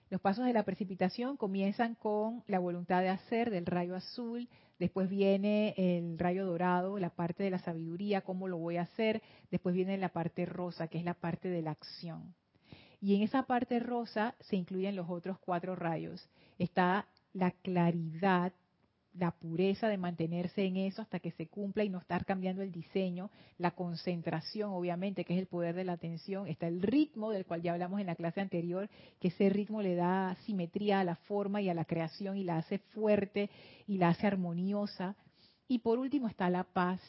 [0.08, 5.10] Los pasos de la precipitación comienzan con la voluntad de hacer del rayo azul, después
[5.10, 9.74] viene el rayo dorado, la parte de la sabiduría, cómo lo voy a hacer, después
[9.74, 12.34] viene la parte rosa, que es la parte de la acción.
[13.00, 16.30] Y en esa parte rosa se incluyen los otros cuatro rayos.
[16.58, 18.52] Está la claridad
[19.18, 22.72] la pureza de mantenerse en eso hasta que se cumpla y no estar cambiando el
[22.72, 27.46] diseño, la concentración, obviamente, que es el poder de la atención, está el ritmo del
[27.46, 28.88] cual ya hablamos en la clase anterior,
[29.20, 32.58] que ese ritmo le da simetría a la forma y a la creación y la
[32.58, 33.50] hace fuerte
[33.86, 35.16] y la hace armoniosa.
[35.68, 37.00] Y por último está la paz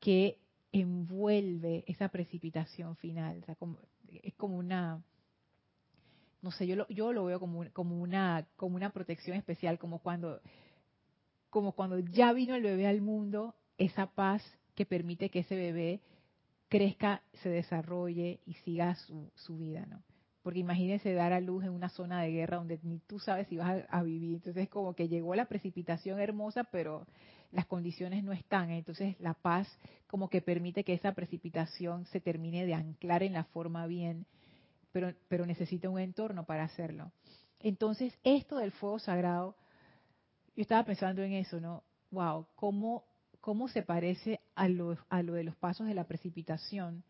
[0.00, 0.38] que
[0.72, 3.44] envuelve esa precipitación final.
[4.22, 5.02] es como una,
[6.42, 9.98] no sé, yo lo, yo lo veo como, como, una, como una protección especial, como
[9.98, 10.40] cuando
[11.50, 14.42] como cuando ya vino el bebé al mundo, esa paz
[14.74, 16.00] que permite que ese bebé
[16.68, 20.02] crezca, se desarrolle y siga su, vida, ¿no?
[20.42, 23.56] porque imagínense dar a luz en una zona de guerra donde ni tú sabes si
[23.56, 24.36] vas a, vivir.
[24.36, 27.06] Entonces como que llegó la precipitación hermosa, pero
[27.52, 28.70] las condiciones no están.
[28.70, 29.68] Entonces la paz
[30.06, 34.24] como que permite que esa precipitación se termine de anclar en la forma bien,
[34.90, 37.12] pero, pero necesita un entorno para hacerlo.
[37.60, 39.54] Entonces esto del fuego sagrado,
[40.58, 41.84] yo estaba pensando en eso, ¿no?
[42.10, 43.04] Wow, cómo,
[43.40, 47.04] cómo se parece a lo, a lo de los pasos de la precipitación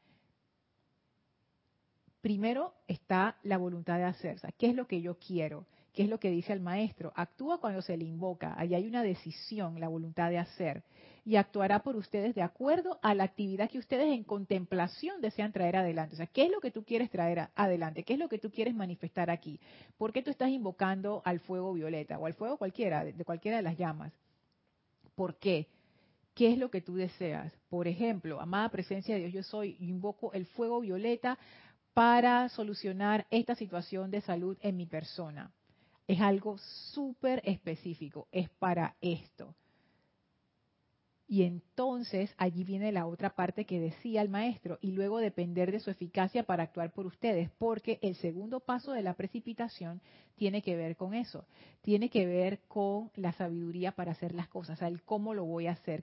[2.20, 4.36] primero está la voluntad de hacer.
[4.36, 5.66] O sea, ¿qué es lo que yo quiero?
[5.94, 7.10] ¿Qué es lo que dice el maestro?
[7.16, 8.54] Actúa cuando se le invoca.
[8.58, 10.82] Allí hay una decisión, la voluntad de hacer.
[11.28, 15.76] Y actuará por ustedes de acuerdo a la actividad que ustedes en contemplación desean traer
[15.76, 16.14] adelante.
[16.14, 18.02] O sea, ¿qué es lo que tú quieres traer adelante?
[18.02, 19.60] ¿Qué es lo que tú quieres manifestar aquí?
[19.98, 23.62] ¿Por qué tú estás invocando al fuego violeta o al fuego cualquiera, de cualquiera de
[23.62, 24.10] las llamas?
[25.14, 25.68] ¿Por qué?
[26.32, 27.52] ¿Qué es lo que tú deseas?
[27.68, 31.38] Por ejemplo, amada presencia de Dios, yo soy, invoco el fuego violeta
[31.92, 35.52] para solucionar esta situación de salud en mi persona.
[36.06, 36.56] Es algo
[36.94, 39.54] súper específico, es para esto.
[41.30, 45.80] Y entonces allí viene la otra parte que decía el maestro, y luego depender de
[45.80, 50.00] su eficacia para actuar por ustedes, porque el segundo paso de la precipitación
[50.36, 51.44] tiene que ver con eso,
[51.82, 55.72] tiene que ver con la sabiduría para hacer las cosas, el cómo lo voy a
[55.72, 56.02] hacer.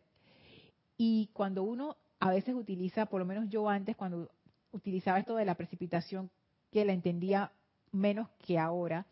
[0.96, 4.30] Y cuando uno a veces utiliza, por lo menos yo antes, cuando
[4.72, 6.30] utilizaba esto de la precipitación,
[6.72, 7.52] que la entendía
[7.92, 9.08] menos que ahora,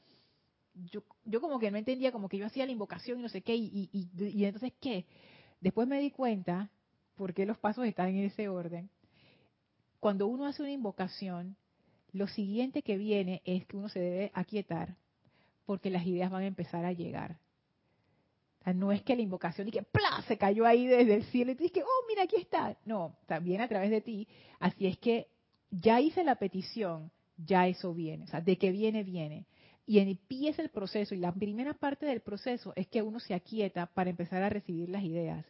[0.92, 3.42] yo, yo como que no entendía, como que yo hacía la invocación y no sé
[3.42, 5.06] qué, y, y, entonces qué.
[5.64, 6.70] Después me di cuenta
[7.16, 8.90] por qué los pasos están en ese orden.
[10.02, 11.56] Cuando uno hace una invocación,
[12.12, 14.98] lo siguiente que viene es que uno se debe aquietar,
[15.66, 17.38] porque las ideas van a empezar a llegar.
[18.76, 20.22] no es que la invocación y que ¡plá!
[20.28, 22.76] se cayó ahí desde el cielo y tú dices, oh, mira, aquí está.
[22.84, 24.28] No, también a través de ti.
[24.60, 25.30] Así es que
[25.72, 28.26] ya hice la petición, ya eso viene.
[28.26, 29.46] O sea, de que viene, viene.
[29.86, 31.14] Y empieza el proceso.
[31.14, 34.90] Y la primera parte del proceso es que uno se aquieta para empezar a recibir
[34.90, 35.46] las ideas.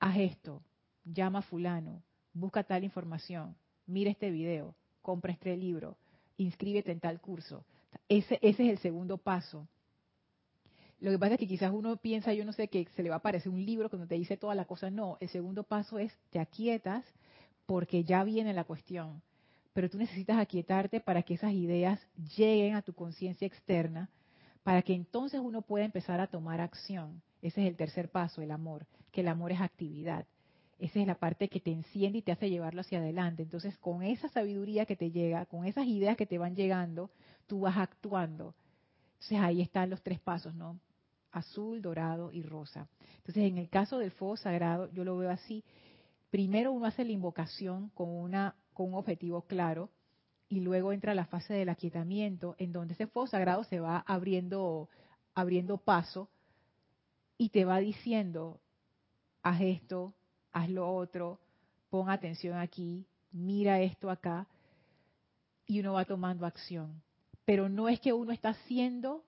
[0.00, 0.62] Haz esto,
[1.04, 3.54] llama a fulano, busca tal información,
[3.86, 5.96] mira este video, compra este libro,
[6.36, 7.64] inscríbete en tal curso.
[8.08, 9.68] Ese, es el segundo paso.
[10.98, 13.16] Lo que pasa es que quizás uno piensa, yo no sé, que se le va
[13.16, 14.90] a aparecer un libro cuando te dice toda la cosa.
[14.90, 17.04] No, el segundo paso es te aquietas
[17.66, 19.22] porque ya viene la cuestión.
[19.72, 22.00] Pero tú necesitas aquietarte para que esas ideas
[22.36, 24.10] lleguen a tu conciencia externa,
[24.62, 27.22] para que entonces uno pueda empezar a tomar acción.
[27.40, 30.26] Ese es el tercer paso, el amor, que el amor es actividad.
[30.78, 33.42] Esa es la parte que te enciende y te hace llevarlo hacia adelante.
[33.42, 37.10] Entonces, con esa sabiduría que te llega, con esas ideas que te van llegando,
[37.46, 38.54] tú vas actuando.
[39.14, 40.78] Entonces, ahí están los tres pasos, ¿no?
[41.30, 42.88] Azul, dorado y rosa.
[43.18, 45.64] Entonces, en el caso del fuego sagrado, yo lo veo así
[46.32, 49.90] primero uno hace la invocación con, una, con un objetivo claro
[50.48, 54.88] y luego entra la fase del aquietamiento en donde ese fuego sagrado se va abriendo,
[55.34, 56.28] abriendo paso
[57.38, 58.60] y te va diciendo,
[59.42, 60.14] haz esto,
[60.52, 61.40] haz lo otro,
[61.90, 64.46] pon atención aquí, mira esto acá
[65.66, 67.02] y uno va tomando acción.
[67.44, 69.24] Pero no es que uno está haciendo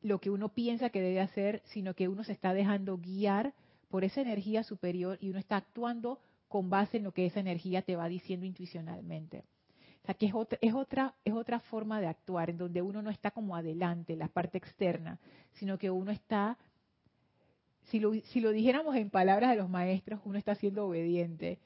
[0.00, 3.54] lo que uno piensa que debe hacer, sino que uno se está dejando guiar
[3.88, 6.18] por esa energía superior y uno está actuando
[6.52, 9.46] con base en lo que esa energía te va diciendo intuicionalmente.
[10.02, 13.00] O sea, que es otra, es otra, es otra forma de actuar, en donde uno
[13.00, 15.18] no está como adelante, la parte externa,
[15.54, 16.58] sino que uno está,
[17.84, 21.58] si lo, si lo dijéramos en palabras de los maestros, uno está siendo obediente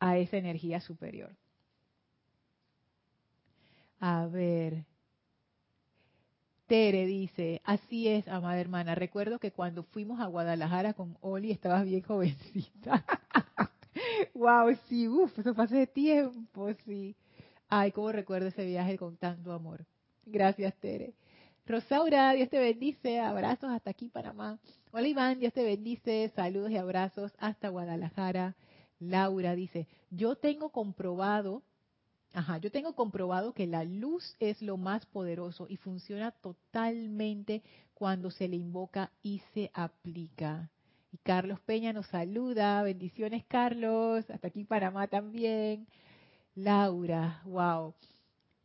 [0.00, 1.36] a esa energía superior.
[4.00, 4.84] A ver,
[6.66, 8.96] Tere dice, así es, amada hermana.
[8.96, 13.04] Recuerdo que cuando fuimos a Guadalajara con Oli estabas bien jovencita.
[14.34, 17.16] wow, sí, uff, eso fue hace tiempo, sí.
[17.68, 19.84] Ay, cómo recuerdo ese viaje con tanto amor.
[20.26, 21.14] Gracias, Tere.
[21.66, 23.20] Rosaura, Dios te bendice.
[23.20, 24.58] Abrazos hasta aquí, Panamá.
[24.90, 26.30] Hola, Iván, Dios te bendice.
[26.34, 28.56] Saludos y abrazos hasta Guadalajara.
[28.98, 31.62] Laura dice, yo tengo comprobado
[32.34, 38.30] Ajá, yo tengo comprobado que la luz es lo más poderoso y funciona totalmente cuando
[38.30, 40.71] se le invoca y se aplica.
[41.12, 42.82] Y Carlos Peña nos saluda.
[42.82, 44.28] Bendiciones, Carlos.
[44.30, 45.86] Hasta aquí Panamá también.
[46.54, 47.94] Laura, wow.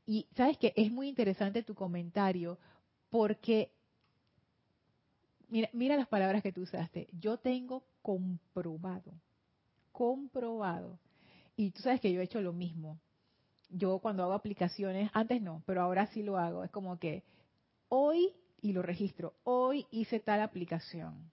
[0.06, 2.58] Y sabes que es muy interesante tu comentario
[3.10, 3.72] porque,
[5.50, 7.08] mira, mira las palabras que tú usaste.
[7.20, 9.14] Yo tengo comprobado,
[9.92, 10.98] comprobado.
[11.56, 12.98] Y tú sabes que yo he hecho lo mismo
[13.70, 16.64] yo cuando hago aplicaciones, antes no, pero ahora sí lo hago.
[16.64, 17.24] Es como que
[17.90, 21.32] hoy, y lo registro, hoy hice tal aplicación.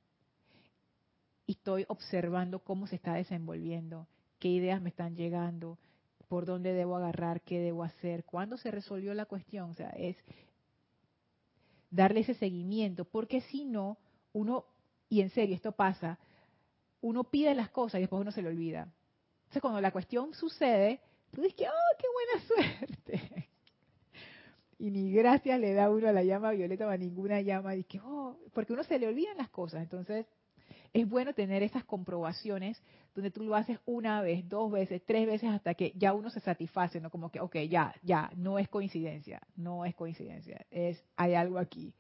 [1.47, 4.07] Y estoy observando cómo se está desenvolviendo,
[4.39, 5.79] qué ideas me están llegando,
[6.29, 9.71] por dónde debo agarrar, qué debo hacer, cuándo se resolvió la cuestión.
[9.71, 10.17] O sea, es
[11.91, 13.99] darle ese seguimiento, porque si no,
[14.33, 14.65] uno,
[15.09, 16.19] y en serio, esto pasa,
[17.01, 18.93] uno pide las cosas y después uno se le olvida.
[19.45, 21.01] Entonces, cuando la cuestión sucede,
[21.33, 22.47] tú dices, ¡oh, qué buena
[22.79, 23.49] suerte!
[24.79, 27.85] y ni gracias le da uno a la llama violeta o a ninguna llama, y
[27.85, 29.83] que, oh, porque uno se le olvidan las cosas.
[29.83, 30.27] Entonces,
[30.95, 32.81] es bueno tener esas comprobaciones
[33.17, 36.39] donde tú lo haces una vez, dos veces, tres veces hasta que ya uno se
[36.39, 37.11] satisface, ¿no?
[37.11, 41.93] Como que, ok, ya, ya, no es coincidencia, no es coincidencia, es, hay algo aquí.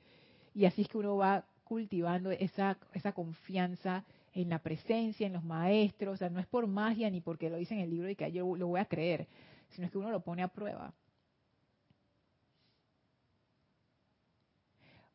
[0.55, 5.45] Y así es que uno va cultivando esa, esa confianza en la presencia, en los
[5.45, 8.15] maestros, o sea, no es por magia ni porque lo dice en el libro y
[8.15, 9.27] que yo lo voy a creer,
[9.71, 10.95] sino es que uno lo pone a prueba.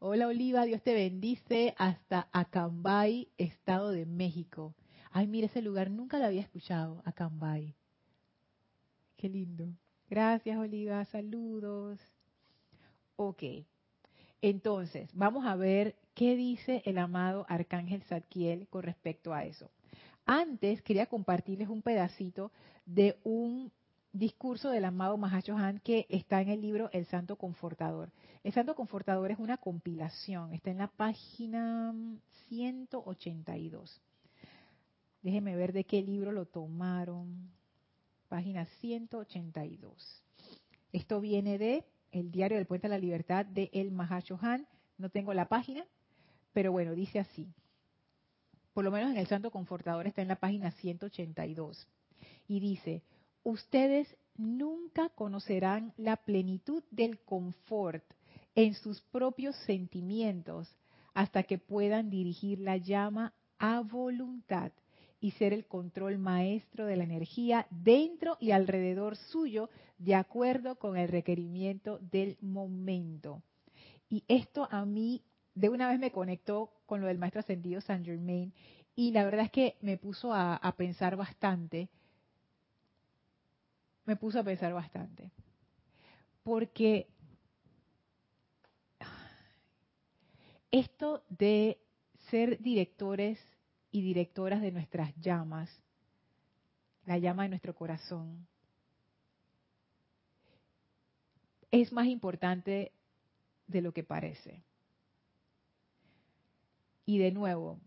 [0.02, 4.74] Hola Oliva, Dios te bendice hasta Acambay, Estado de México.
[5.12, 7.76] Ay, mira ese lugar, nunca lo había escuchado, Acambay.
[9.18, 9.68] Qué lindo.
[10.10, 12.00] Gracias Oliva, saludos.
[13.18, 13.44] Ok,
[14.42, 19.70] entonces vamos a ver qué dice el amado Arcángel Zadkiel con respecto a eso.
[20.26, 22.54] Antes quería compartirles un pedacito
[22.86, 23.70] de un
[24.12, 28.12] discurso del amado Mahashohan que está en el libro El Santo Confortador.
[28.44, 31.94] El Santo Confortador es una compilación, está en la página
[32.48, 34.02] 182.
[35.22, 37.52] Déjenme ver de qué libro lo tomaron.
[38.30, 40.24] Página 182.
[40.92, 44.68] Esto viene de El Diario del Puente de la Libertad de El Mahashohan.
[44.98, 45.86] No tengo la página,
[46.54, 47.52] pero bueno, dice así.
[48.74, 51.88] Por lo menos en el Santo Confortador está en la página 182.
[52.48, 53.04] Y dice,
[53.50, 54.08] ustedes
[54.38, 58.04] nunca conocerán la plenitud del confort
[58.56, 60.68] en sus propios sentimientos
[61.14, 64.72] hasta que puedan dirigir la llama a voluntad
[65.20, 70.96] y ser el control maestro de la energía dentro y alrededor suyo de acuerdo con
[70.96, 73.44] el requerimiento del momento.
[74.08, 75.24] Y esto a mí
[75.56, 78.54] de una vez me conectó con lo del maestro ascendido Saint Germain
[78.96, 81.90] y la verdad es que me puso a, a pensar bastante
[84.06, 85.32] me puso a pensar bastante.
[86.44, 87.08] Porque
[90.72, 91.80] esto de
[92.30, 93.40] ser directores
[93.92, 95.70] y directoras de nuestras llamas,
[97.06, 98.48] la llama de nuestro corazón,
[101.72, 102.92] es más importante
[103.68, 104.64] de lo que parece.
[107.06, 107.80] Y de nuevo,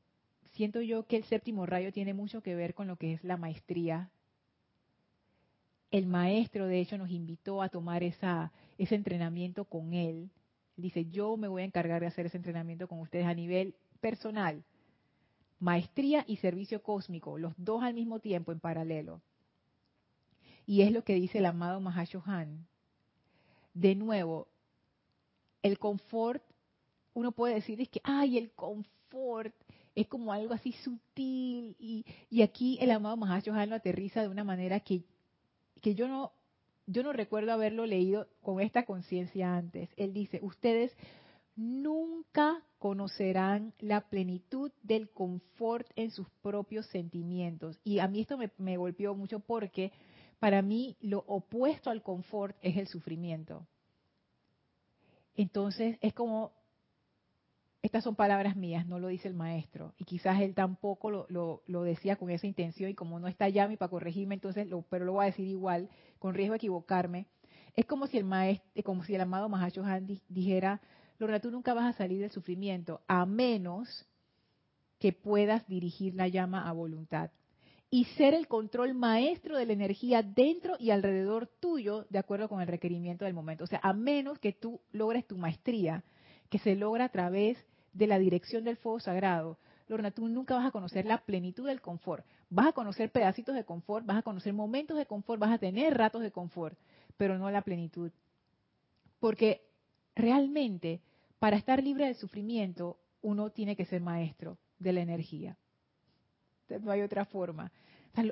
[0.55, 3.37] siento yo que el séptimo rayo tiene mucho que ver con lo que es la
[3.37, 4.11] maestría
[5.93, 10.31] el maestro, de hecho, nos invitó a tomar esa, ese entrenamiento con él.
[10.75, 14.65] Dice, yo me voy a encargar de hacer ese entrenamiento con ustedes a nivel personal.
[15.61, 19.21] Maestría y servicio cósmico, los dos al mismo tiempo, en paralelo.
[20.65, 22.67] Y es lo que dice el amado Mahashohan.
[23.75, 24.49] De nuevo,
[25.63, 26.43] el confort,
[27.13, 29.55] uno puede decir es que, ay, el confort
[29.95, 31.77] es como algo así sutil.
[31.79, 35.03] Y, y aquí el amado Mahashohan lo aterriza de una manera que
[35.83, 36.33] que yo no,
[36.87, 39.91] yo no recuerdo haberlo leído con esta conciencia antes.
[39.97, 40.97] Él dice, ustedes
[41.55, 47.79] nunca conocerán la plenitud del confort en sus propios sentimientos.
[47.85, 49.93] Y a mí esto me, me golpeó mucho porque
[50.39, 53.67] para mí lo opuesto al confort es el sufrimiento.
[55.35, 56.53] Entonces es como
[57.83, 59.93] estas son palabras mías, no lo dice el maestro.
[59.99, 61.27] Y quizás él tampoco lo,
[61.67, 65.05] lo, decía con esa intención y como no está Yami para corregirme, entonces, lo, pero
[65.05, 65.89] lo voy a decir igual,
[66.21, 67.27] con riesgo de equivocarme.
[67.75, 70.81] Es como si el maestro, eh, como si el amado Mahacho Han dijera,
[71.19, 74.07] Lorna, tú nunca vas a salir del sufrimiento, a menos
[75.01, 77.31] que puedas dirigir la llama a voluntad
[77.91, 82.61] y ser el control maestro de la energía dentro y alrededor tuyo de acuerdo con
[82.61, 83.65] el requerimiento del momento.
[83.65, 86.05] O sea, a menos que tú logres tu maestría,
[86.49, 87.59] que se logra a través
[87.93, 91.81] de la dirección del fuego sagrado, Lorna, tú nunca vas a conocer la plenitud del
[91.81, 92.25] confort.
[92.49, 95.97] Vas a conocer pedacitos de confort, vas a conocer momentos de confort, vas a tener
[95.97, 96.79] ratos de confort,
[97.17, 98.11] pero no la plenitud.
[99.21, 99.63] Porque
[100.15, 101.01] realmente,
[101.39, 105.57] para estar libre del sufrimiento, uno tiene que ser maestro de la energía.
[106.81, 107.71] no hay otra forma.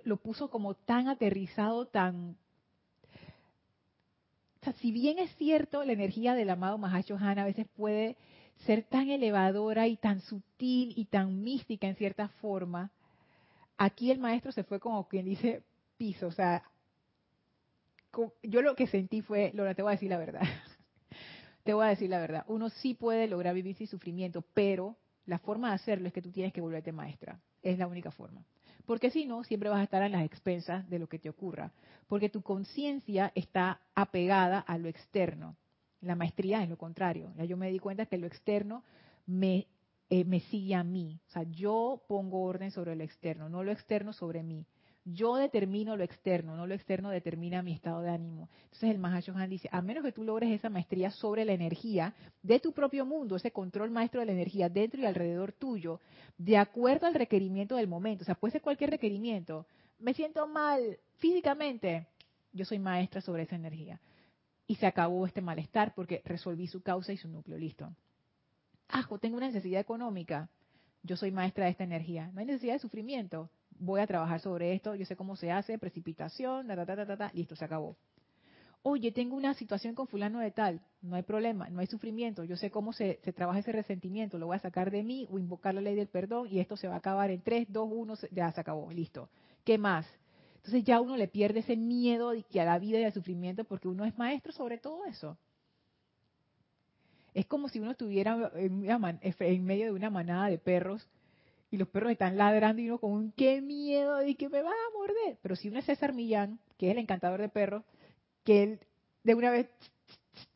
[0.05, 2.37] lo, puso como tan aterrizado, tan...
[4.61, 8.17] O sea, si bien es cierto, la energía del amado Mahacho Han a veces puede
[8.67, 12.91] ser tan elevadora y tan sutil y tan mística en cierta forma,
[13.77, 15.63] aquí el maestro se fue como quien dice
[15.97, 16.63] piso, o sea,
[18.43, 20.43] yo lo que sentí fue, Lola, te voy a decir la verdad,
[21.65, 24.97] te voy a decir la verdad, uno sí puede lograr vivir sin sufrimiento, pero
[25.27, 28.45] la forma de hacerlo es que tú tienes que volverte maestra, es la única forma.
[28.85, 31.73] porque si no, siempre vas a estar a las expensas de lo que te ocurra,
[32.09, 35.57] porque tu conciencia está apegada a lo externo.
[36.01, 37.33] La maestría es lo contrario.
[37.37, 38.85] Ya yo me di cuenta que lo externo
[39.27, 39.67] me,
[40.09, 41.21] eh, me sigue a mí.
[41.29, 44.67] O sea, yo pongo orden sobre lo externo, no lo externo sobre mí.
[45.05, 48.51] Yo determino lo externo, no lo externo determina mi estado de ánimo.
[48.65, 52.61] Entonces el Mahashohan dice, a menos que tú logres esa maestría sobre la energía de
[52.61, 56.01] tu propio mundo, ese control maestro de la energía dentro y alrededor tuyo,
[56.37, 59.67] de acuerdo al requerimiento del momento, o sea, puede ser cualquier requerimiento,
[59.99, 62.07] me siento mal físicamente,
[62.53, 64.01] yo soy maestra sobre esa energía.
[64.71, 67.93] Y se acabó este malestar porque resolví su causa y su núcleo, listo.
[68.89, 70.49] Ajo, tengo una necesidad económica,
[71.03, 73.51] yo soy maestra de esta energía, no hay necesidad de sufrimiento
[73.81, 77.31] voy a trabajar sobre esto, yo sé cómo se hace, precipitación, ta, ta, ta, ta,
[77.35, 77.97] listo, se acabó.
[78.83, 82.57] Oye, tengo una situación con fulano de tal, no hay problema, no hay sufrimiento, yo
[82.57, 85.83] sé cómo se, trabaja ese resentimiento, lo voy a sacar de mí o invocar la
[85.83, 88.61] ley del perdón y esto se va a acabar en 3, 2, 1, ya se
[88.61, 89.29] acabó, listo.
[89.65, 90.07] ¿Qué más?
[90.61, 94.05] Entonces ya uno le pierde ese miedo a la vida y al sufrimiento porque uno
[94.05, 95.39] es maestro sobre todo eso.
[97.33, 101.09] Es como si uno estuviera en medio de una manada de perros
[101.71, 104.71] y los perros están ladrando y uno con un qué miedo de que me va
[104.71, 105.39] a morder.
[105.41, 107.85] Pero si uno es César Millán, que es el encantador de perros,
[108.45, 108.81] que él
[109.23, 109.69] de una vez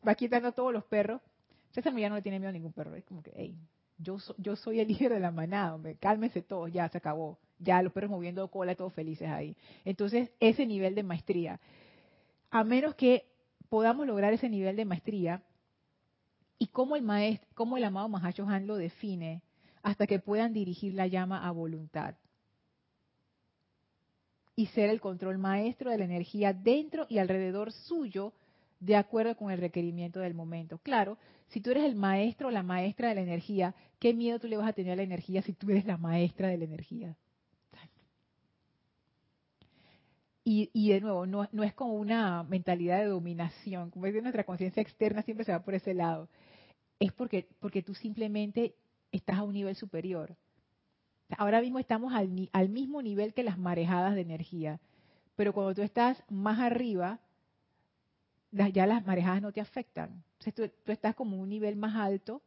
[0.07, 1.21] va quitando a todos los perros,
[1.71, 2.93] César Millán no le tiene miedo a ningún perro.
[2.95, 3.57] Es como que, hey,
[3.97, 7.39] yo, yo soy el líder de la manada, hombre, cálmense todos, ya se acabó.
[7.59, 9.55] Ya los perros moviendo cola, todos felices ahí.
[9.83, 11.59] Entonces, ese nivel de maestría,
[12.51, 13.25] a menos que
[13.69, 15.43] podamos lograr ese nivel de maestría,
[16.57, 19.41] y cómo el maestro, cómo el amado Mahacho Han lo define,
[19.83, 22.15] hasta que puedan dirigir la llama a voluntad
[24.55, 28.33] y ser el control maestro de la energía dentro y alrededor suyo
[28.79, 30.77] de acuerdo con el requerimiento del momento.
[30.79, 31.17] Claro,
[31.49, 34.57] si tú eres el maestro o la maestra de la energía, ¿qué miedo tú le
[34.57, 37.15] vas a tener a la energía si tú eres la maestra de la energía?
[40.47, 44.43] Y, y de nuevo, no, no, es como una mentalidad de dominación, como de nuestra
[44.43, 46.29] conciencia externa siempre se va por ese lado.
[46.99, 48.75] Es porque, porque tú simplemente
[49.11, 50.35] estás a un nivel superior.
[51.37, 54.79] Ahora mismo estamos al, al mismo nivel que las marejadas de energía,
[55.35, 57.19] pero cuando tú estás más arriba,
[58.51, 60.23] ya las marejadas no te afectan.
[60.55, 62.41] tú, estás como un nivel más alto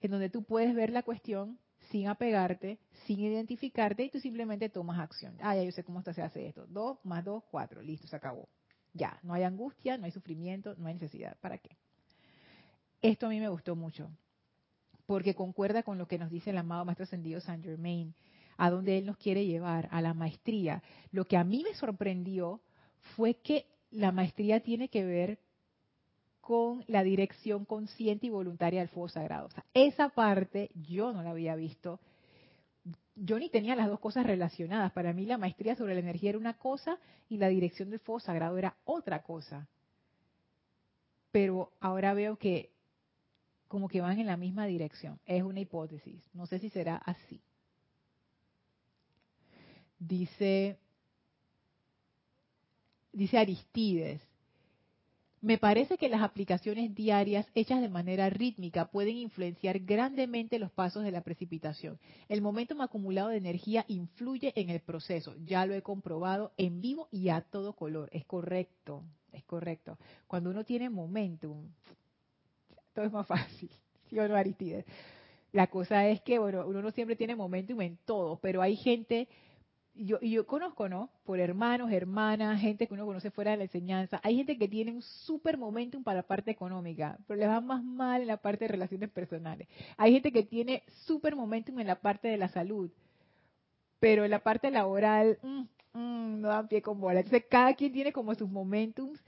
[0.00, 1.58] en donde tú puedes ver la cuestión
[1.90, 5.36] sin apegarte, sin identificarte y tú simplemente tomas acción.
[5.40, 6.66] Ah, ya yo sé cómo se hace esto.
[6.66, 7.82] Dos más dos, cuatro.
[7.82, 8.48] Listo, se acabó.
[8.92, 11.36] Ya, no hay angustia, no hay sufrimiento, no hay necesidad.
[11.40, 11.76] ¿Para qué?
[13.02, 14.10] Esto a mí me gustó mucho
[15.06, 18.14] porque concuerda con lo que nos dice el amado Maestro Ascendido Saint Germain,
[18.56, 20.82] a donde él nos quiere llevar, a la maestría.
[21.10, 22.60] Lo que a mí me sorprendió
[23.16, 25.38] fue que la maestría tiene que ver
[26.44, 29.46] con la dirección consciente y voluntaria del fuego sagrado.
[29.46, 32.00] O sea, esa parte yo no la había visto.
[33.16, 34.92] Yo ni tenía las dos cosas relacionadas.
[34.92, 36.98] Para mí la maestría sobre la energía era una cosa
[37.30, 39.66] y la dirección del fuego sagrado era otra cosa.
[41.32, 42.70] Pero ahora veo que
[43.66, 45.18] como que van en la misma dirección.
[45.24, 46.22] Es una hipótesis.
[46.34, 47.40] No sé si será así.
[49.98, 50.76] Dice,
[53.12, 54.20] dice Aristides,
[55.44, 61.04] me parece que las aplicaciones diarias hechas de manera rítmica pueden influenciar grandemente los pasos
[61.04, 61.98] de la precipitación.
[62.30, 65.34] El momentum acumulado de energía influye en el proceso.
[65.44, 68.08] Ya lo he comprobado en vivo y a todo color.
[68.12, 69.98] Es correcto, es correcto.
[70.26, 71.68] Cuando uno tiene momentum,
[72.94, 73.70] todo es más fácil.
[74.08, 74.86] ¿Sí o no, Aristides?
[75.52, 79.28] La cosa es que, bueno, uno no siempre tiene momentum en todo, pero hay gente,
[79.94, 81.10] yo, y yo conozco, ¿no?
[81.24, 84.92] Por hermanos, hermanas, gente que uno conoce fuera de la enseñanza, hay gente que tiene
[84.92, 88.64] un súper momentum para la parte económica, pero le va más mal en la parte
[88.64, 89.68] de relaciones personales.
[89.96, 92.90] Hay gente que tiene súper momentum en la parte de la salud,
[94.00, 95.62] pero en la parte laboral, mm,
[95.98, 97.20] mm, no dan pie con bola.
[97.20, 99.22] Entonces, cada quien tiene como sus momentums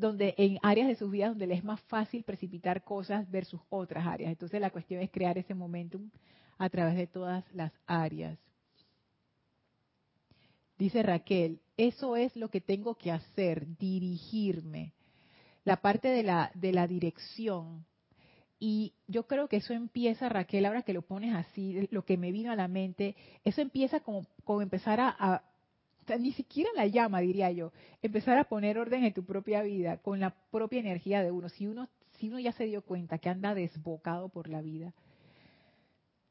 [0.00, 4.06] donde en áreas de sus vidas donde les es más fácil precipitar cosas versus otras
[4.06, 4.30] áreas.
[4.30, 6.10] Entonces la cuestión es crear ese momentum
[6.58, 8.38] a través de todas las áreas.
[10.80, 14.94] Dice Raquel, eso es lo que tengo que hacer, dirigirme.
[15.62, 17.84] La parte de la, de la dirección.
[18.58, 22.32] Y yo creo que eso empieza, Raquel, ahora que lo pones así, lo que me
[22.32, 23.14] vino a la mente,
[23.44, 25.42] eso empieza como, como empezar a,
[26.18, 30.18] ni siquiera la llama, diría yo, empezar a poner orden en tu propia vida con
[30.18, 31.50] la propia energía de uno.
[31.50, 34.94] Si uno, si uno ya se dio cuenta que anda desbocado por la vida,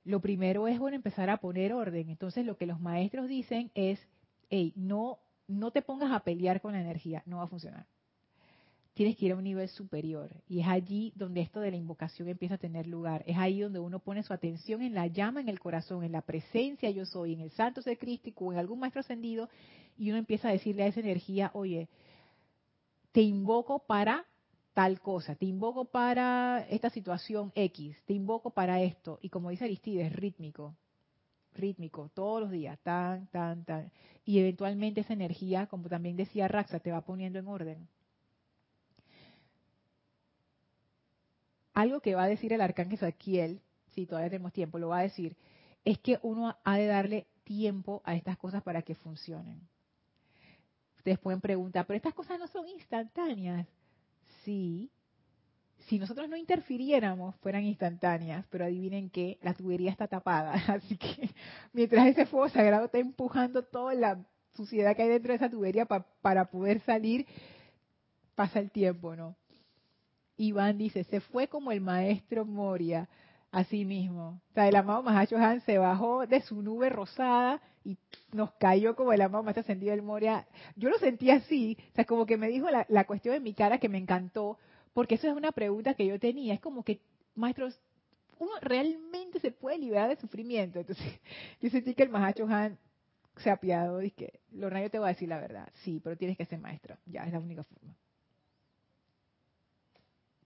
[0.06, 2.10] lo primero es bueno empezar a poner orden.
[2.10, 4.00] Entonces lo que los maestros dicen es,
[4.50, 7.86] hey, no, no te pongas a pelear con la energía, no va a funcionar.
[8.94, 10.30] tienes que ir a un nivel superior.
[10.48, 13.24] Y es allí donde esto de la invocación empieza a tener lugar.
[13.26, 16.22] Es ahí donde uno pone su atención en la llama en el corazón, en la
[16.22, 19.48] presencia yo soy, en el santo ser crístico en algún maestro ascendido,
[19.98, 21.88] y uno empieza a decirle a esa energía, oye,
[23.14, 24.26] te invoco para
[24.74, 29.20] tal cosa, te invoco para esta situación X, te invoco para esto.
[29.22, 30.76] Y como dice Aristides, rítmico,
[31.60, 33.92] rítmico, todos los días, tan, tan, tan.
[34.26, 37.88] Y eventualmente esa energía, como también decía Raxa, te va poniendo en orden.
[41.80, 43.62] algo que va a decir el arcángel Saquiel,
[43.94, 45.38] si todavía tenemos tiempo, lo va a decir,
[45.86, 49.62] es que uno ha de darle tiempo a estas cosas para que funcionen.
[50.98, 53.66] Ustedes pueden preguntar, pero estas cosas no son instantáneas.
[54.44, 54.92] Sí,
[55.88, 61.30] si nosotros no interfiriéramos, fueran instantáneas, pero adivinen que la tubería está tapada, así que
[61.74, 65.86] mientras ese fuego sagrado está empujando toda la suciedad que hay dentro de esa tubería
[65.86, 67.26] para poder salir,
[68.36, 69.36] pasa el tiempo, ¿no?
[70.38, 73.10] Iván dice, se fue como el maestro Moria,
[73.52, 74.42] así mismo.
[74.50, 77.98] O sea, el amado Mahacho Han se bajó de su nube rosada y
[78.32, 80.48] nos cayó como el amado Maestro Ascendido del Moria.
[80.76, 83.54] Yo lo sentí así, o sea, como que me dijo la, la cuestión en mi
[83.54, 84.58] cara que me encantó,
[84.94, 86.54] porque eso es una pregunta que yo tenía.
[86.54, 87.00] Es como que,
[87.36, 87.80] maestros,
[88.40, 90.80] uno realmente se puede liberar de sufrimiento.
[90.80, 91.06] Entonces,
[91.62, 92.78] yo sentí que el Mahacho Han
[93.38, 95.70] se apiadó y que, Lorna, yo te voy a decir la verdad.
[95.84, 96.98] Sí, pero tienes que ser maestro.
[97.06, 97.96] Ya, es la única forma.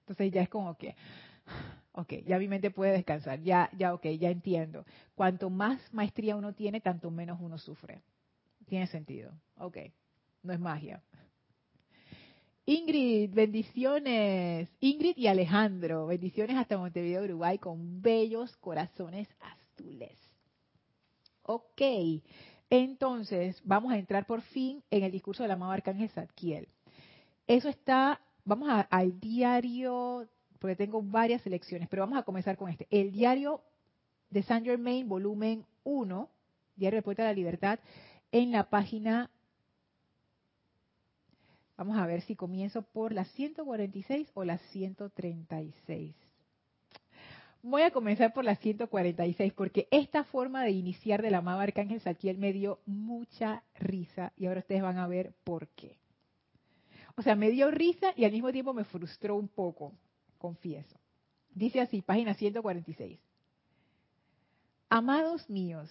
[0.02, 0.96] Entonces ya es como que,
[1.94, 4.86] ok, ya mi mente puede descansar, ya, ya, ok, ya entiendo.
[5.16, 8.02] Cuanto más maestría uno tiene, tanto menos uno sufre.
[8.68, 9.32] Tiene sentido.
[9.58, 9.78] Ok,
[10.44, 11.02] no es magia.
[12.66, 14.70] Ingrid, bendiciones.
[14.80, 20.18] Ingrid y Alejandro, bendiciones hasta Montevideo, Uruguay, con bellos corazones azules.
[21.44, 21.82] Ok,
[22.70, 26.70] entonces vamos a entrar por fin en el discurso del amado Arcángel Zadkiel.
[27.48, 30.28] Eso está vamos al diario,
[30.60, 32.88] porque tengo varias selecciones, pero vamos a comenzar con este.
[32.90, 33.62] El diario
[34.30, 36.30] de Saint Germain, volumen 1,
[36.76, 37.80] Diario de Poeta de la Libertad,
[38.32, 39.30] en la página,
[41.78, 46.16] vamos a ver si comienzo por la 146 o la 136.
[47.62, 52.02] Voy a comenzar por la 146 porque esta forma de iniciar de la amado Arcángel
[52.02, 55.98] Saquiel me dio mucha risa y ahora ustedes van a ver por qué.
[57.16, 59.94] O sea, me dio risa y al mismo tiempo me frustró un poco,
[60.38, 60.98] confieso.
[61.52, 63.20] Dice así, página 146.
[64.90, 65.90] Amados míos,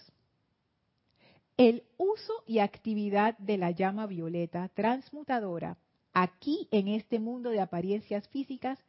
[1.57, 5.77] el uso y actividad de la llama violeta transmutadora
[6.13, 8.79] aquí en este mundo de apariencias físicas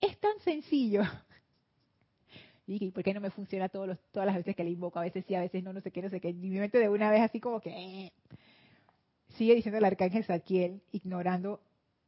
[0.00, 1.02] es tan sencillo.
[2.64, 5.00] Y ¿por qué no me funciona todas las veces que le invoco?
[5.00, 6.30] A veces sí, a veces no, no sé qué, no sé qué.
[6.30, 7.70] Y mi mente de una vez así como que...
[7.70, 8.12] Eh.
[9.36, 11.60] Sigue diciendo el arcángel Saquiel, ignorando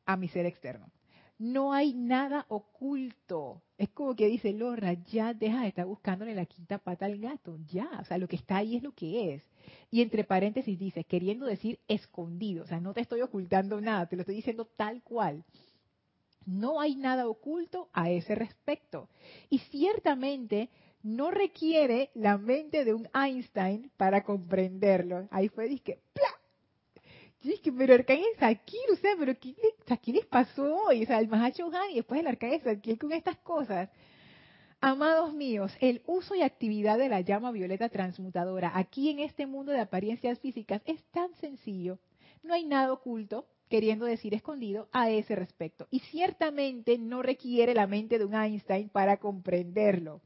[0.07, 0.91] a mi ser externo.
[1.39, 3.63] No hay nada oculto.
[3.77, 7.59] Es como que dice Lorna, ya deja de estar buscándole la quinta pata al gato.
[7.67, 9.43] Ya, o sea, lo que está ahí es lo que es.
[9.91, 12.63] Y entre paréntesis dice, queriendo decir escondido.
[12.63, 15.45] O sea, no te estoy ocultando nada, te lo estoy diciendo tal cual.
[16.47, 19.09] No hay nada oculto a ese respecto.
[19.51, 20.71] Y ciertamente
[21.03, 25.27] no requiere la mente de un Einstein para comprenderlo.
[25.31, 26.44] Ahí fue, dije, ¡plá!
[27.77, 29.55] Pero Arcángel Saquil, o sea, pero ¿qué,
[30.03, 31.03] ¿qué les pasó hoy?
[31.03, 33.91] O sea, el Mahacho y después el Arcángel Saquil con estas cosas.
[34.81, 39.73] Amados míos, el uso y actividad de la llama violeta transmutadora aquí en este mundo
[39.73, 41.99] de apariencias físicas es tan sencillo.
[42.43, 45.87] No hay nada oculto, queriendo decir escondido, a ese respecto.
[45.91, 50.21] Y ciertamente no requiere la mente de un Einstein para comprenderlo.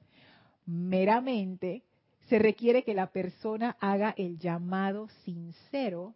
[0.66, 1.84] Meramente
[2.28, 6.14] se requiere que la persona haga el llamado sincero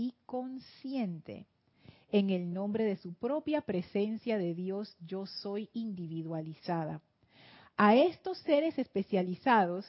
[0.00, 1.46] y consciente
[2.10, 7.02] en el nombre de su propia presencia de Dios yo soy individualizada.
[7.76, 9.84] A estos seres especializados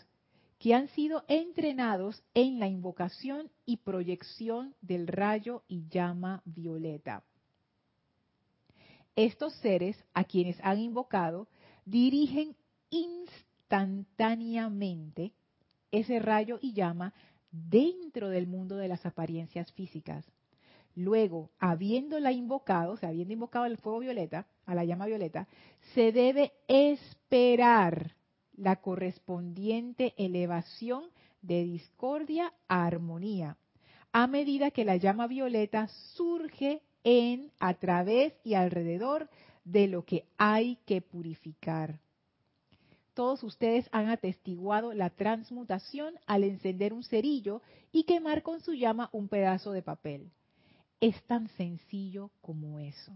[0.59, 7.23] que han sido entrenados en la invocación y proyección del rayo y llama violeta.
[9.15, 11.47] Estos seres a quienes han invocado
[11.85, 12.57] dirigen
[12.89, 15.31] instantáneamente
[15.89, 17.13] ese rayo y llama
[17.51, 20.25] dentro del mundo de las apariencias físicas.
[20.95, 25.47] Luego, habiéndola invocado, o sea, habiendo invocado el fuego violeta, a la llama violeta,
[25.93, 28.15] se debe esperar
[28.55, 31.05] la correspondiente elevación
[31.41, 33.57] de discordia a armonía,
[34.11, 39.29] a medida que la llama violeta surge en, a través y alrededor
[39.63, 41.99] de lo que hay que purificar
[43.13, 49.09] todos ustedes han atestiguado la transmutación al encender un cerillo y quemar con su llama
[49.11, 50.31] un pedazo de papel.
[50.99, 53.13] Es tan sencillo como eso.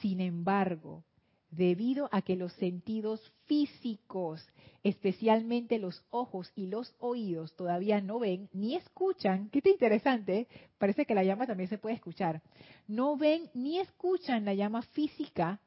[0.00, 1.04] Sin embargo,
[1.52, 4.44] debido a que los sentidos físicos,
[4.82, 10.48] especialmente los ojos y los oídos, todavía no ven ni escuchan, qué interesante,
[10.78, 12.42] parece que la llama también se puede escuchar,
[12.88, 15.60] no ven ni escuchan la llama física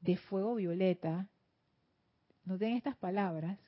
[0.00, 1.26] de fuego violeta,
[2.46, 3.58] noten estas palabras,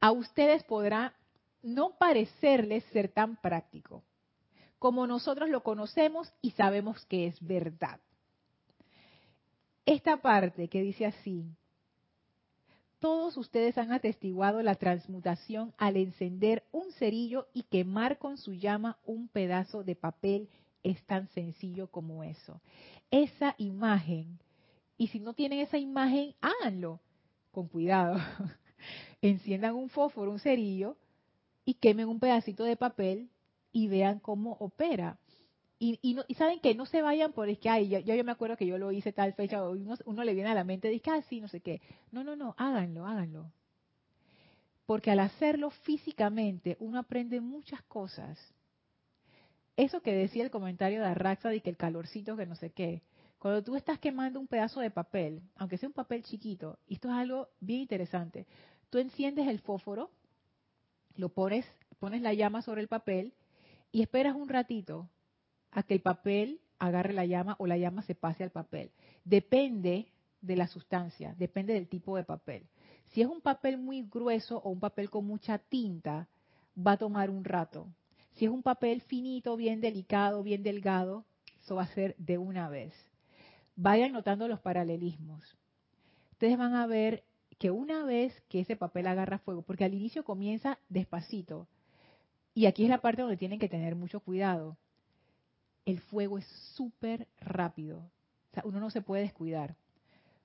[0.00, 1.14] a ustedes podrá
[1.62, 4.02] no parecerles ser tan práctico
[4.82, 8.00] como nosotros lo conocemos y sabemos que es verdad.
[9.86, 11.46] Esta parte que dice así,
[12.98, 18.98] todos ustedes han atestiguado la transmutación al encender un cerillo y quemar con su llama
[19.04, 20.48] un pedazo de papel.
[20.82, 22.60] Es tan sencillo como eso.
[23.12, 24.40] Esa imagen,
[24.96, 26.98] y si no tienen esa imagen, háganlo
[27.52, 28.18] con cuidado.
[29.22, 30.96] Enciendan un fósforo, un cerillo,
[31.64, 33.30] y quemen un pedacito de papel
[33.70, 35.18] y vean cómo opera.
[35.84, 38.66] Y, saben que no se vayan por es que, ay, yo, yo, me acuerdo que
[38.66, 41.22] yo lo hice tal fecha, o uno, le viene a la mente y dice, ah,
[41.28, 41.80] sí, no sé qué.
[42.12, 43.50] No, no, no, háganlo, háganlo.
[44.86, 48.38] Porque al hacerlo físicamente, uno aprende muchas cosas.
[49.76, 53.02] Eso que decía el comentario de Arraxa de que el calorcito, que no sé qué.
[53.42, 57.08] Cuando tú estás quemando un pedazo de papel, aunque sea un papel chiquito, y esto
[57.08, 58.46] es algo bien interesante,
[58.88, 60.12] tú enciendes el fósforo,
[61.16, 61.66] lo pones,
[61.98, 63.34] pones la llama sobre el papel
[63.90, 65.10] y esperas un ratito
[65.72, 68.92] a que el papel agarre la llama o la llama se pase al papel.
[69.24, 70.06] Depende
[70.40, 72.68] de la sustancia, depende del tipo de papel.
[73.08, 76.28] Si es un papel muy grueso o un papel con mucha tinta,
[76.78, 77.88] va a tomar un rato.
[78.34, 81.24] Si es un papel finito, bien delicado, bien delgado,
[81.60, 82.94] eso va a ser de una vez.
[83.76, 85.56] Vayan notando los paralelismos.
[86.32, 87.24] Ustedes van a ver
[87.58, 91.68] que una vez que ese papel agarra fuego, porque al inicio comienza despacito,
[92.54, 94.76] y aquí es la parte donde tienen que tener mucho cuidado
[95.84, 97.98] el fuego es súper rápido.
[97.98, 99.76] O sea, uno no se puede descuidar.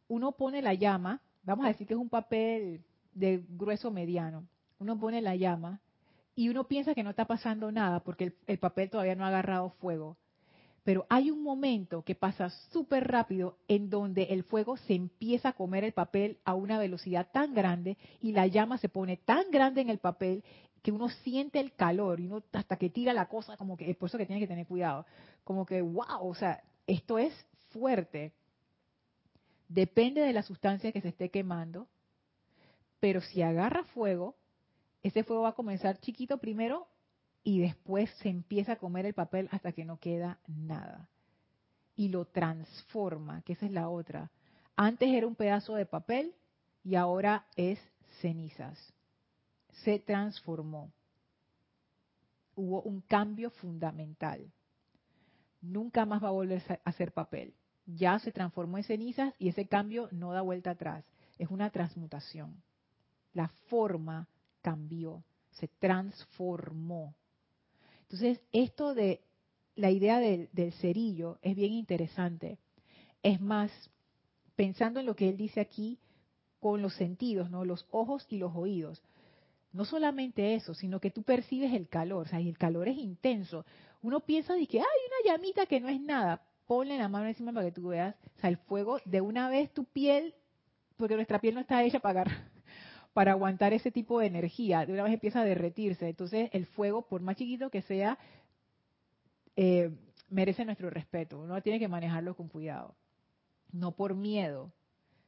[0.07, 2.81] Uno pone la llama, vamos a decir que es un papel
[3.13, 4.47] de grueso mediano.
[4.79, 5.81] Uno pone la llama
[6.35, 9.71] y uno piensa que no está pasando nada porque el, papel todavía no ha agarrado
[9.81, 10.17] fuego.
[10.87, 15.53] Pero hay un momento que pasa súper rápido en donde el fuego se empieza a
[15.53, 19.81] comer el papel a una velocidad tan grande y la llama se pone tan grande
[19.81, 20.45] en el papel
[20.81, 23.97] que uno siente el calor y uno hasta que tira la cosa, como que es
[23.97, 25.05] por eso que tiene que tener cuidado.
[25.43, 27.33] Como que, wow, o sea, esto es
[27.71, 28.31] fuerte.
[29.67, 31.89] Depende de la sustancia que se esté quemando,
[33.01, 34.35] pero si agarra fuego,
[35.03, 36.87] ese fuego va a comenzar chiquito primero
[37.47, 41.07] y después se empieza a comer el papel hasta que no queda nada.
[41.95, 44.31] Y lo transforma, que esa es la otra.
[44.75, 46.33] Antes era un pedazo de papel
[46.83, 47.79] y ahora es
[48.21, 48.77] cenizas
[49.83, 50.91] se transformó.
[52.55, 54.51] Hubo un cambio fundamental.
[55.61, 57.53] Nunca más va a volver a ser papel.
[57.85, 61.05] Ya se transformó en cenizas y ese cambio no da vuelta atrás.
[61.37, 62.61] Es una transmutación.
[63.33, 64.27] La forma
[64.61, 67.15] cambió, se transformó.
[68.09, 69.21] Entonces, esto de
[69.75, 72.57] la idea del, del cerillo es bien interesante.
[73.21, 73.71] Es más,
[74.55, 75.99] pensando en lo que él dice aquí
[76.59, 77.65] con los sentidos, ¿no?
[77.65, 79.03] Los ojos y los oídos.
[79.73, 82.97] No solamente eso, sino que tú percibes el calor, o sea, y el calor es
[82.97, 83.65] intenso.
[84.01, 86.41] Uno piensa de que hay una llamita que no es nada.
[86.65, 89.71] Ponle la mano encima para que tú veas, o sea, el fuego de una vez
[89.73, 90.33] tu piel,
[90.95, 92.25] porque nuestra piel no está hecha para,
[93.17, 96.07] para aguantar ese tipo de energía, de una vez empieza a derretirse.
[96.07, 98.19] Entonces, el fuego, por más chiquito que sea,
[99.55, 99.89] eh,
[100.29, 101.39] merece nuestro respeto.
[101.39, 102.93] Uno tiene que manejarlo con cuidado.
[103.71, 104.71] No por miedo,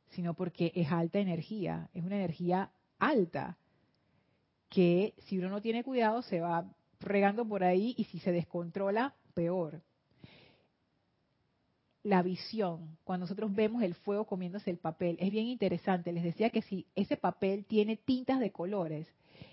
[0.09, 2.69] sino porque es alta energía, es una energía
[2.99, 3.57] alta
[4.69, 9.15] que si uno no tiene cuidado se va regando por ahí y si se descontrola,
[9.33, 9.81] peor.
[12.04, 16.14] La visión, cuando nosotros vemos el fuego comiéndose el papel, es bien interesante.
[16.14, 19.08] Les decía que si ese papel tiene tintas de colores,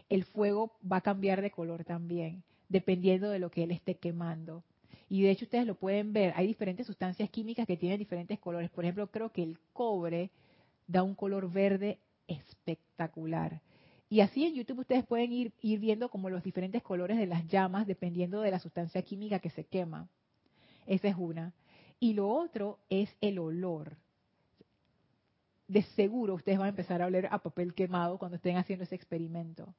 [0.09, 4.63] el fuego va a cambiar de color también, dependiendo de lo que él esté quemando.
[5.09, 8.71] Y de hecho ustedes lo pueden ver, hay diferentes sustancias químicas que tienen diferentes colores.
[8.71, 10.31] Por ejemplo, creo que el cobre
[10.87, 13.61] da un color verde espectacular.
[14.09, 17.87] Y así en YouTube ustedes pueden ir, viendo como los diferentes colores de las llamas
[17.87, 20.09] dependiendo de la sustancia química que se quema.
[20.87, 21.53] Esa es una.
[21.99, 23.97] Y lo otro es el olor.
[25.69, 28.95] De seguro ustedes van a empezar a oler a papel quemado cuando estén haciendo ese
[28.95, 29.75] experimento.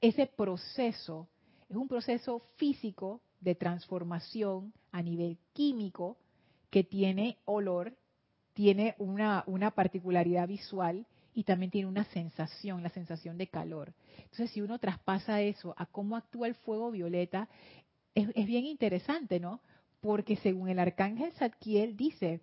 [0.00, 1.28] ese proceso
[1.68, 6.16] es un proceso físico de transformación a nivel químico
[6.70, 7.94] que tiene olor,
[8.52, 13.92] tiene una, una particularidad visual y también tiene una sensación, la sensación de calor.
[14.18, 17.48] Entonces, si uno traspasa eso a cómo actúa el fuego violeta,
[18.14, 19.60] es, bien interesante, ¿no?
[20.04, 22.42] Porque según el arcángel Zadkiel dice,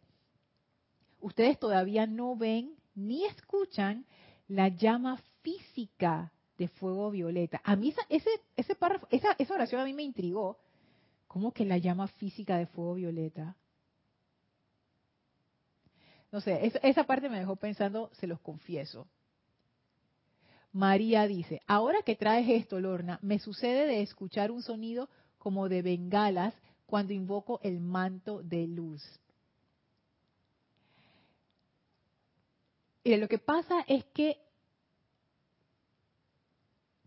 [1.19, 4.07] ustedes todavía no ven ni escuchan
[4.47, 7.61] la llama física de fuego violeta.
[7.63, 10.57] A mí ese, ese párrafo, esa, esa oración a mí me intrigó.
[11.27, 13.55] ¿Cómo que la llama física de fuego violeta?
[16.31, 19.05] No sé, esa parte me dejó pensando, se los confieso.
[20.73, 25.83] María dice, ahora que traes esto, Lorna, me sucede de escuchar un sonido como de
[25.83, 26.55] bengalas
[26.91, 29.01] cuando invoco el manto de luz.
[33.01, 34.37] Y lo que pasa es que,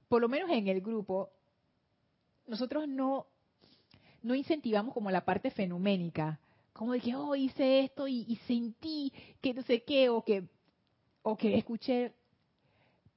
[0.08, 1.28] por lo menos en el grupo,
[2.46, 3.26] nosotros no,
[4.22, 6.40] no incentivamos como la parte fenoménica,
[6.72, 9.12] como de que, oh, hice esto y, y sentí
[9.42, 10.48] que no sé qué, o que,
[11.22, 12.14] o que escuché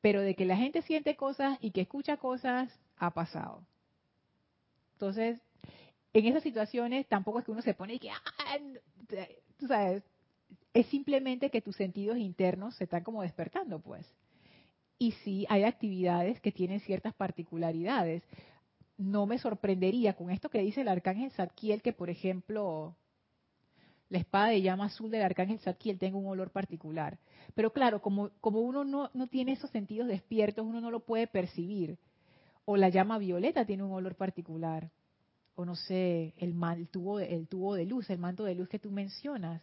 [0.01, 3.63] pero de que la gente siente cosas y que escucha cosas, ha pasado.
[4.93, 5.39] Entonces,
[6.19, 8.57] en esas situaciones tampoco es que uno se pone y que, ah,
[9.67, 10.03] sabes,
[10.73, 14.05] es simplemente que tus sentidos internos se están como despertando, pues.
[14.99, 18.23] Y sí, hay actividades que tienen ciertas particularidades.
[18.97, 22.95] No me sorprendería con esto que dice el arcángel Zadkiel que, por ejemplo,
[24.09, 27.19] la espada de llama azul del arcángel Zadkiel tenga un olor particular.
[27.53, 31.27] Pero claro, como, como uno no, no tiene esos sentidos despiertos, uno no lo puede
[31.27, 31.97] percibir.
[32.65, 34.89] O la llama violeta tiene un olor particular.
[35.57, 38.79] O no sé, el, el, tubo, el tubo de luz, el manto de luz que
[38.79, 39.61] tú mencionas.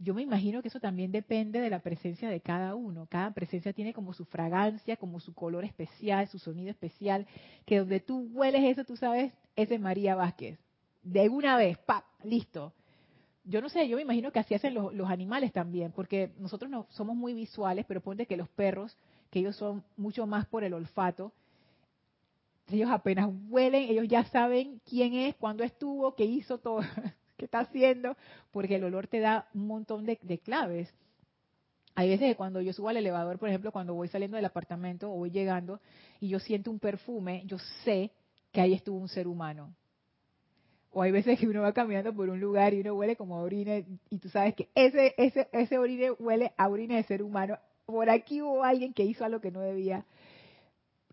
[0.00, 3.06] Yo me imagino que eso también depende de la presencia de cada uno.
[3.08, 7.26] Cada presencia tiene como su fragancia, como su color especial, su sonido especial,
[7.64, 10.58] que donde tú hueles eso, tú sabes, es María Vázquez.
[11.04, 12.04] De una vez, ¡pap!
[12.24, 12.72] Listo
[13.44, 16.86] yo no sé, yo me imagino que así hacen los, animales también, porque nosotros no
[16.90, 18.96] somos muy visuales, pero ponte que los perros,
[19.30, 21.32] que ellos son mucho más por el olfato,
[22.70, 26.80] ellos apenas huelen, ellos ya saben quién es, cuándo estuvo, qué hizo, todo,
[27.36, 28.16] qué está haciendo,
[28.50, 30.92] porque el olor te da un montón de, de claves.
[31.94, 35.12] Hay veces que cuando yo subo al elevador, por ejemplo, cuando voy saliendo del apartamento
[35.12, 35.80] o voy llegando
[36.20, 38.10] y yo siento un perfume, yo sé
[38.50, 39.74] que ahí estuvo un ser humano
[40.94, 43.42] o hay veces que uno va caminando por un lugar y uno huele como a
[43.42, 47.58] orine y tú sabes que ese, ese, ese orine huele a orine de ser humano.
[47.84, 50.06] Por aquí hubo alguien que hizo algo que no debía.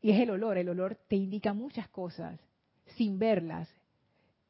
[0.02, 2.40] Y es el olor, el olor te indica muchas cosas
[2.98, 3.70] sin verlas.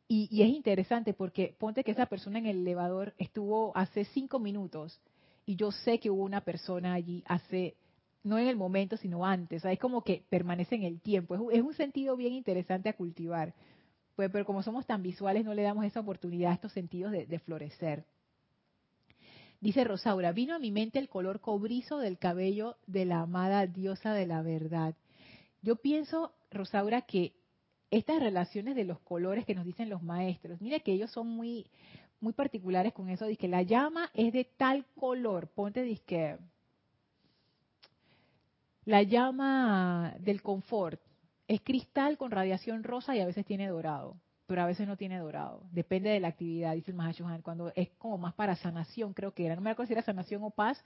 [0.08, 5.00] Y, es interesante porque ponte que esa persona en el elevador estuvo hace cinco minutos
[5.46, 7.76] y yo sé que hubo una persona allí hace,
[8.24, 9.64] no en el momento, sino antes.
[9.64, 11.36] es como que permanece en el tiempo.
[11.36, 13.54] Es, es un sentido bien interesante a cultivar
[14.22, 17.40] pues, pero como somos tan visuales no le damos esa oportunidad a estos sentidos de,
[17.40, 18.06] florecer.
[19.60, 24.14] Dice Rosaura, vino a mi mente el color cobrizo del cabello de la amada diosa
[24.14, 24.94] de la verdad.
[25.62, 27.34] Yo pienso, Rosaura, que
[27.90, 31.68] estas relaciones de los colores que nos dicen los maestros, mira que ellos son muy,
[32.20, 36.38] muy particulares con eso, dice que la llama es de tal color, ponte disque
[38.86, 41.00] la llama del confort,
[41.48, 45.20] es cristal con radiación rosa y a veces tiene dorado, pero a veces no tiene
[45.20, 45.64] dorado.
[45.72, 47.42] Depende de la actividad, dice el Mahashohan.
[47.42, 50.44] Cuando es como más para sanación, creo que era, no me acuerdo si era sanación
[50.44, 50.84] o paz,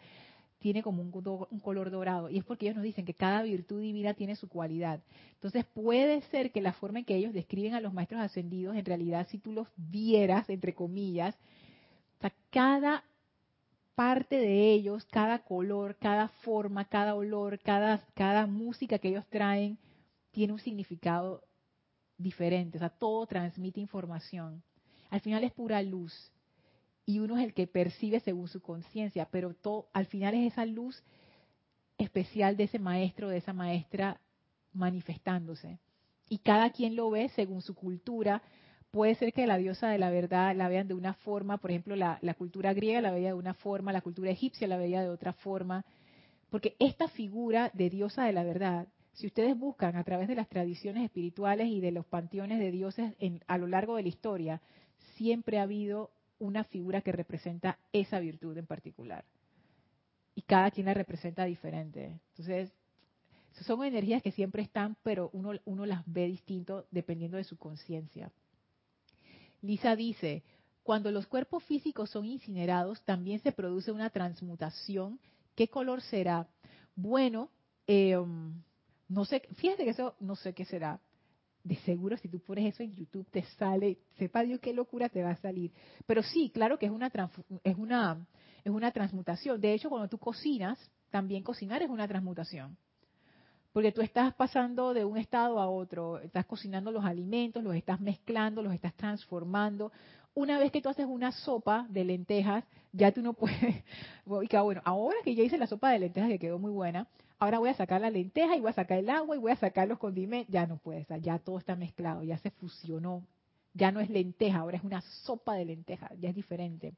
[0.59, 1.11] tiene como un,
[1.51, 2.29] un, color dorado.
[2.29, 5.01] Y es porque ellos nos dicen que cada virtud divina tiene su cualidad.
[5.33, 8.85] Entonces puede ser que la forma en que ellos describen a los maestros ascendidos, en
[8.85, 11.35] realidad si tú los vieras, entre comillas,
[12.55, 13.03] cada
[13.95, 19.77] parte de ellos, cada color, cada forma, cada olor, cada, cada música que ellos traen,
[20.31, 21.43] tiene un significado
[22.17, 24.63] diferente, o sea, todo transmite información.
[25.09, 26.31] Al final es pura luz
[27.05, 30.65] y uno es el que percibe según su conciencia, pero todo, al final es esa
[30.65, 31.03] luz
[31.97, 34.19] especial de ese maestro, de esa maestra
[34.73, 35.79] manifestándose.
[36.29, 38.41] Y cada quien lo ve según su cultura.
[38.91, 41.95] Puede ser que la diosa de la verdad la vean de una forma, por ejemplo,
[41.95, 45.09] la, la cultura griega la veía de una forma, la cultura egipcia la veía de
[45.09, 45.85] otra forma,
[46.49, 50.49] porque esta figura de diosa de la verdad si ustedes buscan a través de las
[50.49, 53.13] tradiciones espirituales y de los panteones de dioses
[53.47, 54.61] a lo largo de la historia,
[55.15, 56.11] siempre ha habido
[56.45, 59.25] una figura que representa esa virtud en particular.
[60.33, 62.19] Y cada quien la representa diferente.
[62.29, 62.71] Entonces,
[63.63, 68.31] son energías que siempre están, pero uno, uno las ve distinto dependiendo de su conciencia.
[69.61, 70.43] Lisa dice,
[70.83, 75.19] cuando los cuerpos físicos son incinerados, también se produce una transmutación.
[75.55, 76.47] ¿Qué color será?
[76.95, 77.49] Bueno,
[77.87, 78.17] eh,
[79.07, 80.99] no sé, fíjate que eso no sé qué será.
[81.66, 85.24] De seguro si tú pones eso en YouTube te sale, sepa Dios qué locura te
[85.24, 85.72] va a salir.
[86.05, 87.11] Pero sí, claro que es una
[87.63, 88.28] es una
[88.63, 89.59] es una transmutación.
[89.59, 90.78] De hecho, cuando tú cocinas,
[91.09, 92.78] también cocinar es una transmutación.
[93.74, 97.99] porque tú estás pasando de un estado a otro, estás cocinando los alimentos, los estás
[97.99, 99.91] mezclando, los estás transformando.
[100.36, 103.83] Una vez que tú haces una sopa de lentejas, ya tú no puedes,
[104.25, 107.07] bueno, ahora que ya hice la sopa de lentejas que quedó muy buena,
[107.39, 109.55] ahora voy a sacar la lenteja y voy a sacar el agua y voy a
[109.55, 113.23] sacar los condimentos, ya no puedes, ya todo está mezclado, ya se fusionó,
[113.73, 116.93] ya no es lenteja, ahora es una sopa de lentejas, ya es diferente.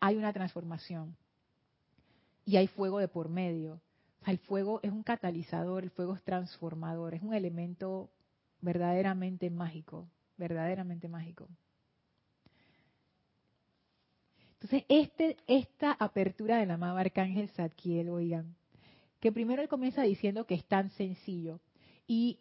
[0.00, 1.16] Hay una transformación
[2.44, 3.80] y hay fuego de por medio
[4.26, 8.10] el fuego es un catalizador, el fuego es transformador, es un elemento
[8.60, 11.48] verdaderamente mágico, verdaderamente mágico.
[14.60, 18.56] Entonces, este, esta apertura del amado Arcángel Zadkiel, oigan,
[19.20, 21.60] que primero él comienza diciendo que es tan sencillo.
[22.06, 22.40] Y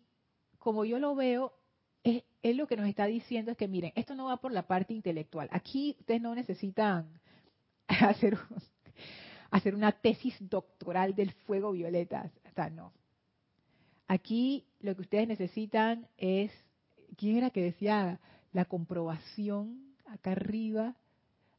[0.57, 1.53] como yo lo veo,
[2.03, 4.67] es, él lo que nos está diciendo es que, miren, esto no va por la
[4.67, 5.47] parte intelectual.
[5.51, 7.19] Aquí ustedes no necesitan
[7.87, 8.37] hacer
[9.51, 12.31] hacer una tesis doctoral del fuego violeta.
[12.57, 12.93] O no.
[14.07, 16.51] Aquí lo que ustedes necesitan es,
[17.17, 18.19] ¿quién era que decía
[18.51, 20.95] la comprobación acá arriba?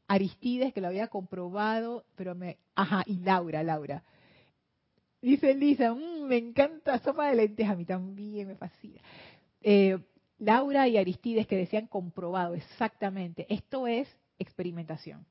[0.09, 2.57] Aristides, que lo había comprobado, pero me...
[2.73, 4.03] Ajá, y Laura, Laura.
[5.21, 8.99] Dice Lisa, mmm, me encanta sopa de lentejas, a mí también me fascina.
[9.61, 9.99] Eh,
[10.39, 13.45] Laura y Aristides que decían comprobado, exactamente.
[13.53, 14.07] Esto es
[14.39, 15.25] experimentación.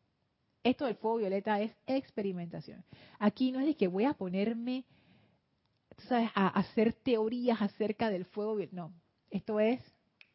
[0.62, 2.84] Esto del fuego violeta es experimentación.
[3.18, 4.84] Aquí no es de que voy a ponerme,
[6.08, 8.76] ¿sabes?, a hacer teorías acerca del fuego violeta.
[8.76, 8.92] No,
[9.30, 9.82] esto es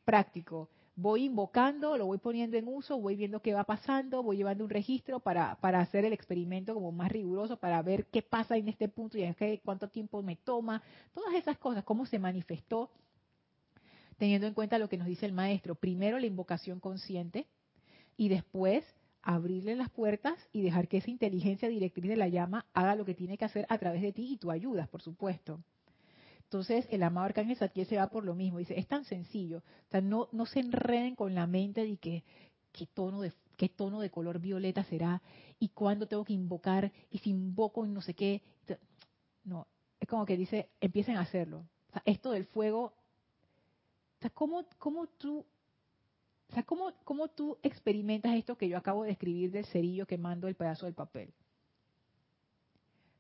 [0.04, 0.70] práctico.
[0.96, 4.70] Voy invocando, lo voy poniendo en uso, voy viendo qué va pasando, voy llevando un
[4.70, 8.90] registro para, para hacer el experimento como más riguroso, para ver qué pasa en este
[8.90, 10.84] punto y en qué, cuánto tiempo me toma,
[11.14, 12.92] todas esas cosas, cómo se manifestó,
[14.18, 15.74] teniendo en cuenta lo que nos dice el maestro.
[15.74, 17.48] Primero la invocación consciente
[18.16, 18.86] y después
[19.24, 23.16] abrirle las puertas y dejar que esa inteligencia directriz de la llama haga lo que
[23.16, 25.60] tiene que hacer a través de ti y tú ayudas, por supuesto.
[26.54, 28.60] Entonces, el amado Arcángel Satiel se va por lo mismo.
[28.60, 29.58] Dice, es tan sencillo.
[29.58, 32.24] O sea, no, no se enreden con la mente de que
[32.72, 35.22] qué tono de qué tono de color violeta será
[35.60, 38.44] y cuándo tengo que invocar y si invoco y no sé qué.
[39.44, 39.68] No,
[40.00, 41.66] es como que dice, empiecen a hacerlo.
[41.90, 45.46] O sea, esto del fuego, o sea, ¿cómo, cómo tú
[46.50, 50.54] o sea, ¿cómo, tú experimentas esto que yo acabo de escribir del cerillo quemando el
[50.54, 51.34] pedazo del papel?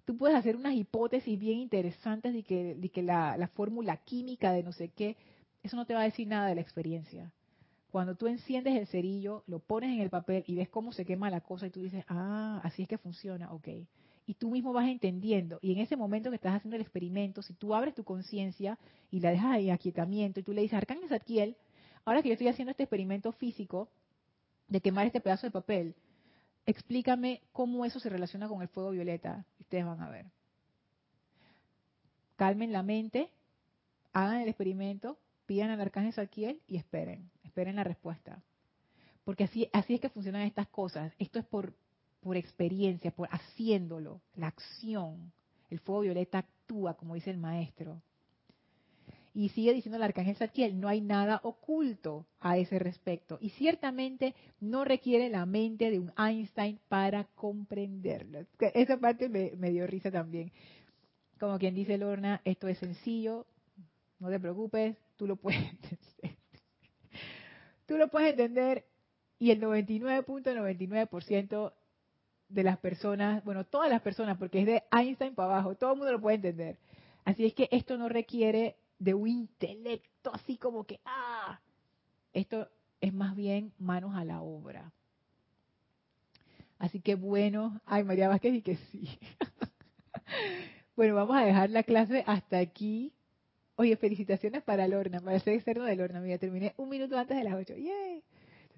[0.05, 4.51] Tú puedes hacer unas hipótesis bien interesantes de que, de que la, la fórmula química
[4.51, 5.15] de no sé qué,
[5.63, 7.31] eso no te va a decir nada de la experiencia.
[7.91, 11.29] Cuando tú enciendes el cerillo, lo pones en el papel y ves cómo se quema
[11.29, 13.67] la cosa y tú dices, ah, así es que funciona, ok.
[14.25, 15.59] Y tú mismo vas entendiendo.
[15.61, 18.79] Y en ese momento que estás haciendo el experimento, si tú abres tu conciencia
[19.11, 21.55] y la dejas ahí aquietamiento y tú le dices, Arcángel Zadkiel,
[22.05, 23.89] Ahora que yo estoy haciendo este experimento físico
[24.67, 25.95] de quemar este pedazo de papel,
[26.65, 29.45] explícame cómo eso se relaciona con el fuego violeta.
[29.59, 30.25] Ustedes van a ver.
[32.35, 33.29] Calmen la mente,
[34.11, 38.41] hagan el experimento, pidan al arcángel Saquiel y esperen, esperen la respuesta.
[39.23, 41.13] Porque así, así es que funcionan estas cosas.
[41.17, 41.73] Esto es por,
[42.21, 45.31] por experiencia, por haciéndolo, la acción.
[45.69, 48.01] El fuego violeta actúa, como dice el maestro.
[49.35, 53.39] Y sigue diciendo el arcángel Satiel, no hay nada oculto a ese respecto.
[53.41, 58.45] Y ciertamente no requiere la mente de un Einstein para comprenderlo.
[58.59, 60.51] Esa parte me, dio risa también.
[61.39, 63.47] Como quien dice Lorna, esto es sencillo,
[64.19, 66.37] no te preocupes, tú lo puedes entender.
[67.87, 68.85] Tú lo puedes entender
[69.39, 71.73] y el 99.99%
[72.49, 75.97] de las personas, bueno, todas las personas, porque es de Einstein para abajo, todo el
[75.97, 76.77] mundo lo puede entender.
[77.25, 81.59] Así es que esto no requiere de un intelecto así como que, ah,
[82.31, 82.69] esto
[83.01, 84.91] es más bien manos a la obra.
[86.79, 89.19] Así que bueno, ay María Vázquez y que sí.
[90.95, 93.11] bueno, vamos a dejar la clase hasta aquí.
[93.75, 96.21] Oye, felicitaciones para Lorna, para ser externo de Lorna.
[96.21, 97.75] Mira, terminé un minuto antes de las ocho.
[97.75, 98.23] ¡Yay!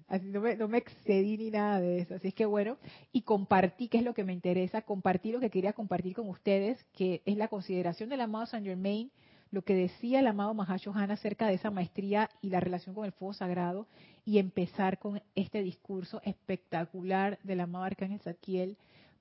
[0.08, 2.14] Así no me, no me excedí ni nada de eso.
[2.14, 2.78] Así es que bueno,
[3.12, 6.84] y compartí, que es lo que me interesa, compartí lo que quería compartir con ustedes,
[6.92, 9.10] que es la consideración del amado Saint Germain
[9.50, 13.12] lo que decía el amado Mahashohan acerca de esa maestría y la relación con el
[13.12, 13.86] fuego sagrado
[14.24, 18.76] y empezar con este discurso espectacular del amado Arcángel Zadkiel.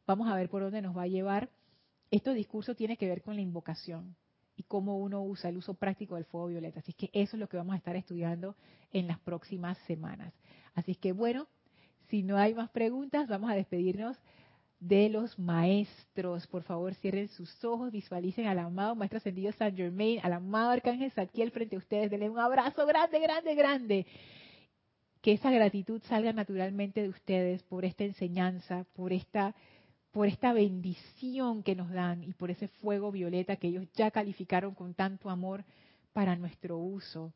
[0.08, 1.50] Vamos a ver por dónde nos va a llevar.
[2.12, 4.16] Este discurso tiene que ver con la invocación
[4.56, 6.80] y cómo uno usa el uso práctico del fuego violeta.
[6.80, 8.56] Así que eso es lo que vamos a estar estudiando
[8.92, 10.34] en las próximas semanas.
[10.74, 11.48] Así que bueno,
[12.10, 14.18] si no hay más preguntas, vamos a despedirnos
[14.88, 16.46] de los maestros.
[16.48, 21.12] Por favor, cierren sus ojos, visualicen al amado Maestro Ascendido San Germain, al amado Arcángel
[21.12, 22.12] Zadkiel frente a ustedes.
[22.12, 24.06] Denle un abrazo grande, grande, grande.
[25.22, 29.56] Que esa gratitud salga naturalmente de ustedes por esta enseñanza, por esta
[30.12, 34.74] por esta bendición que nos dan y por ese fuego violeta que ellos ya calificaron
[34.74, 35.66] con tanto amor
[36.14, 37.34] para nuestro uso.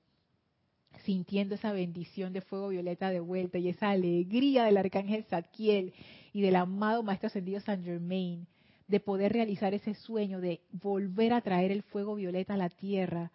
[1.04, 5.94] Sintiendo esa bendición de fuego violeta de vuelta y esa alegría del arcángel Zadkiel
[6.34, 8.48] y del amado Maestro Ascendido San Germain
[8.88, 13.32] de poder realizar ese sueño de volver a traer el fuego violeta a la tierra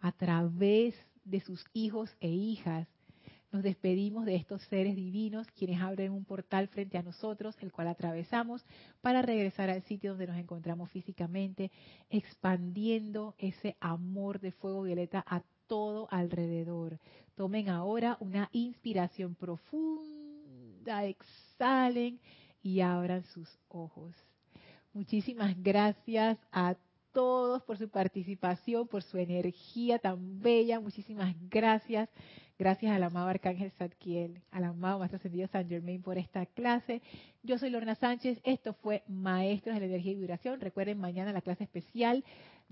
[0.00, 0.94] a través
[1.24, 2.88] de sus hijos e hijas
[3.52, 7.88] nos despedimos de estos seres divinos, quienes abren un portal frente a nosotros, el cual
[7.88, 8.64] atravesamos
[9.02, 11.70] para regresar al sitio donde nos encontramos físicamente,
[12.08, 16.98] expandiendo ese amor de fuego violeta a todo alrededor.
[17.34, 22.20] Tomen ahora una inspiración profunda, exhalen
[22.62, 24.14] y abran sus ojos.
[24.92, 26.76] Muchísimas gracias a
[27.12, 30.80] todos por su participación, por su energía tan bella.
[30.80, 32.08] Muchísimas gracias.
[32.58, 37.02] Gracias al amado Arcángel Zadkiel, al amado Maestro Ascendido San Germain por esta clase.
[37.42, 38.38] Yo soy Lorna Sánchez.
[38.44, 40.60] Esto fue Maestros de la Energía y Vibración.
[40.60, 42.24] Recuerden mañana la clase especial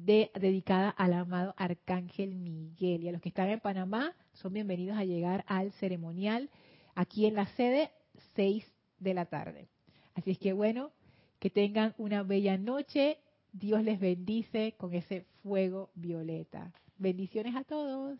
[0.05, 3.05] de, dedicada al amado Arcángel Miguel.
[3.05, 6.51] Y a los que están en Panamá son bienvenidos a llegar al ceremonial
[6.95, 7.91] aquí en la sede
[8.35, 8.65] 6
[8.99, 9.69] de la tarde.
[10.15, 10.91] Así es que bueno,
[11.39, 13.19] que tengan una bella noche
[13.53, 16.73] Dios les bendice con ese fuego violeta.
[16.99, 18.19] Bendiciones a todos.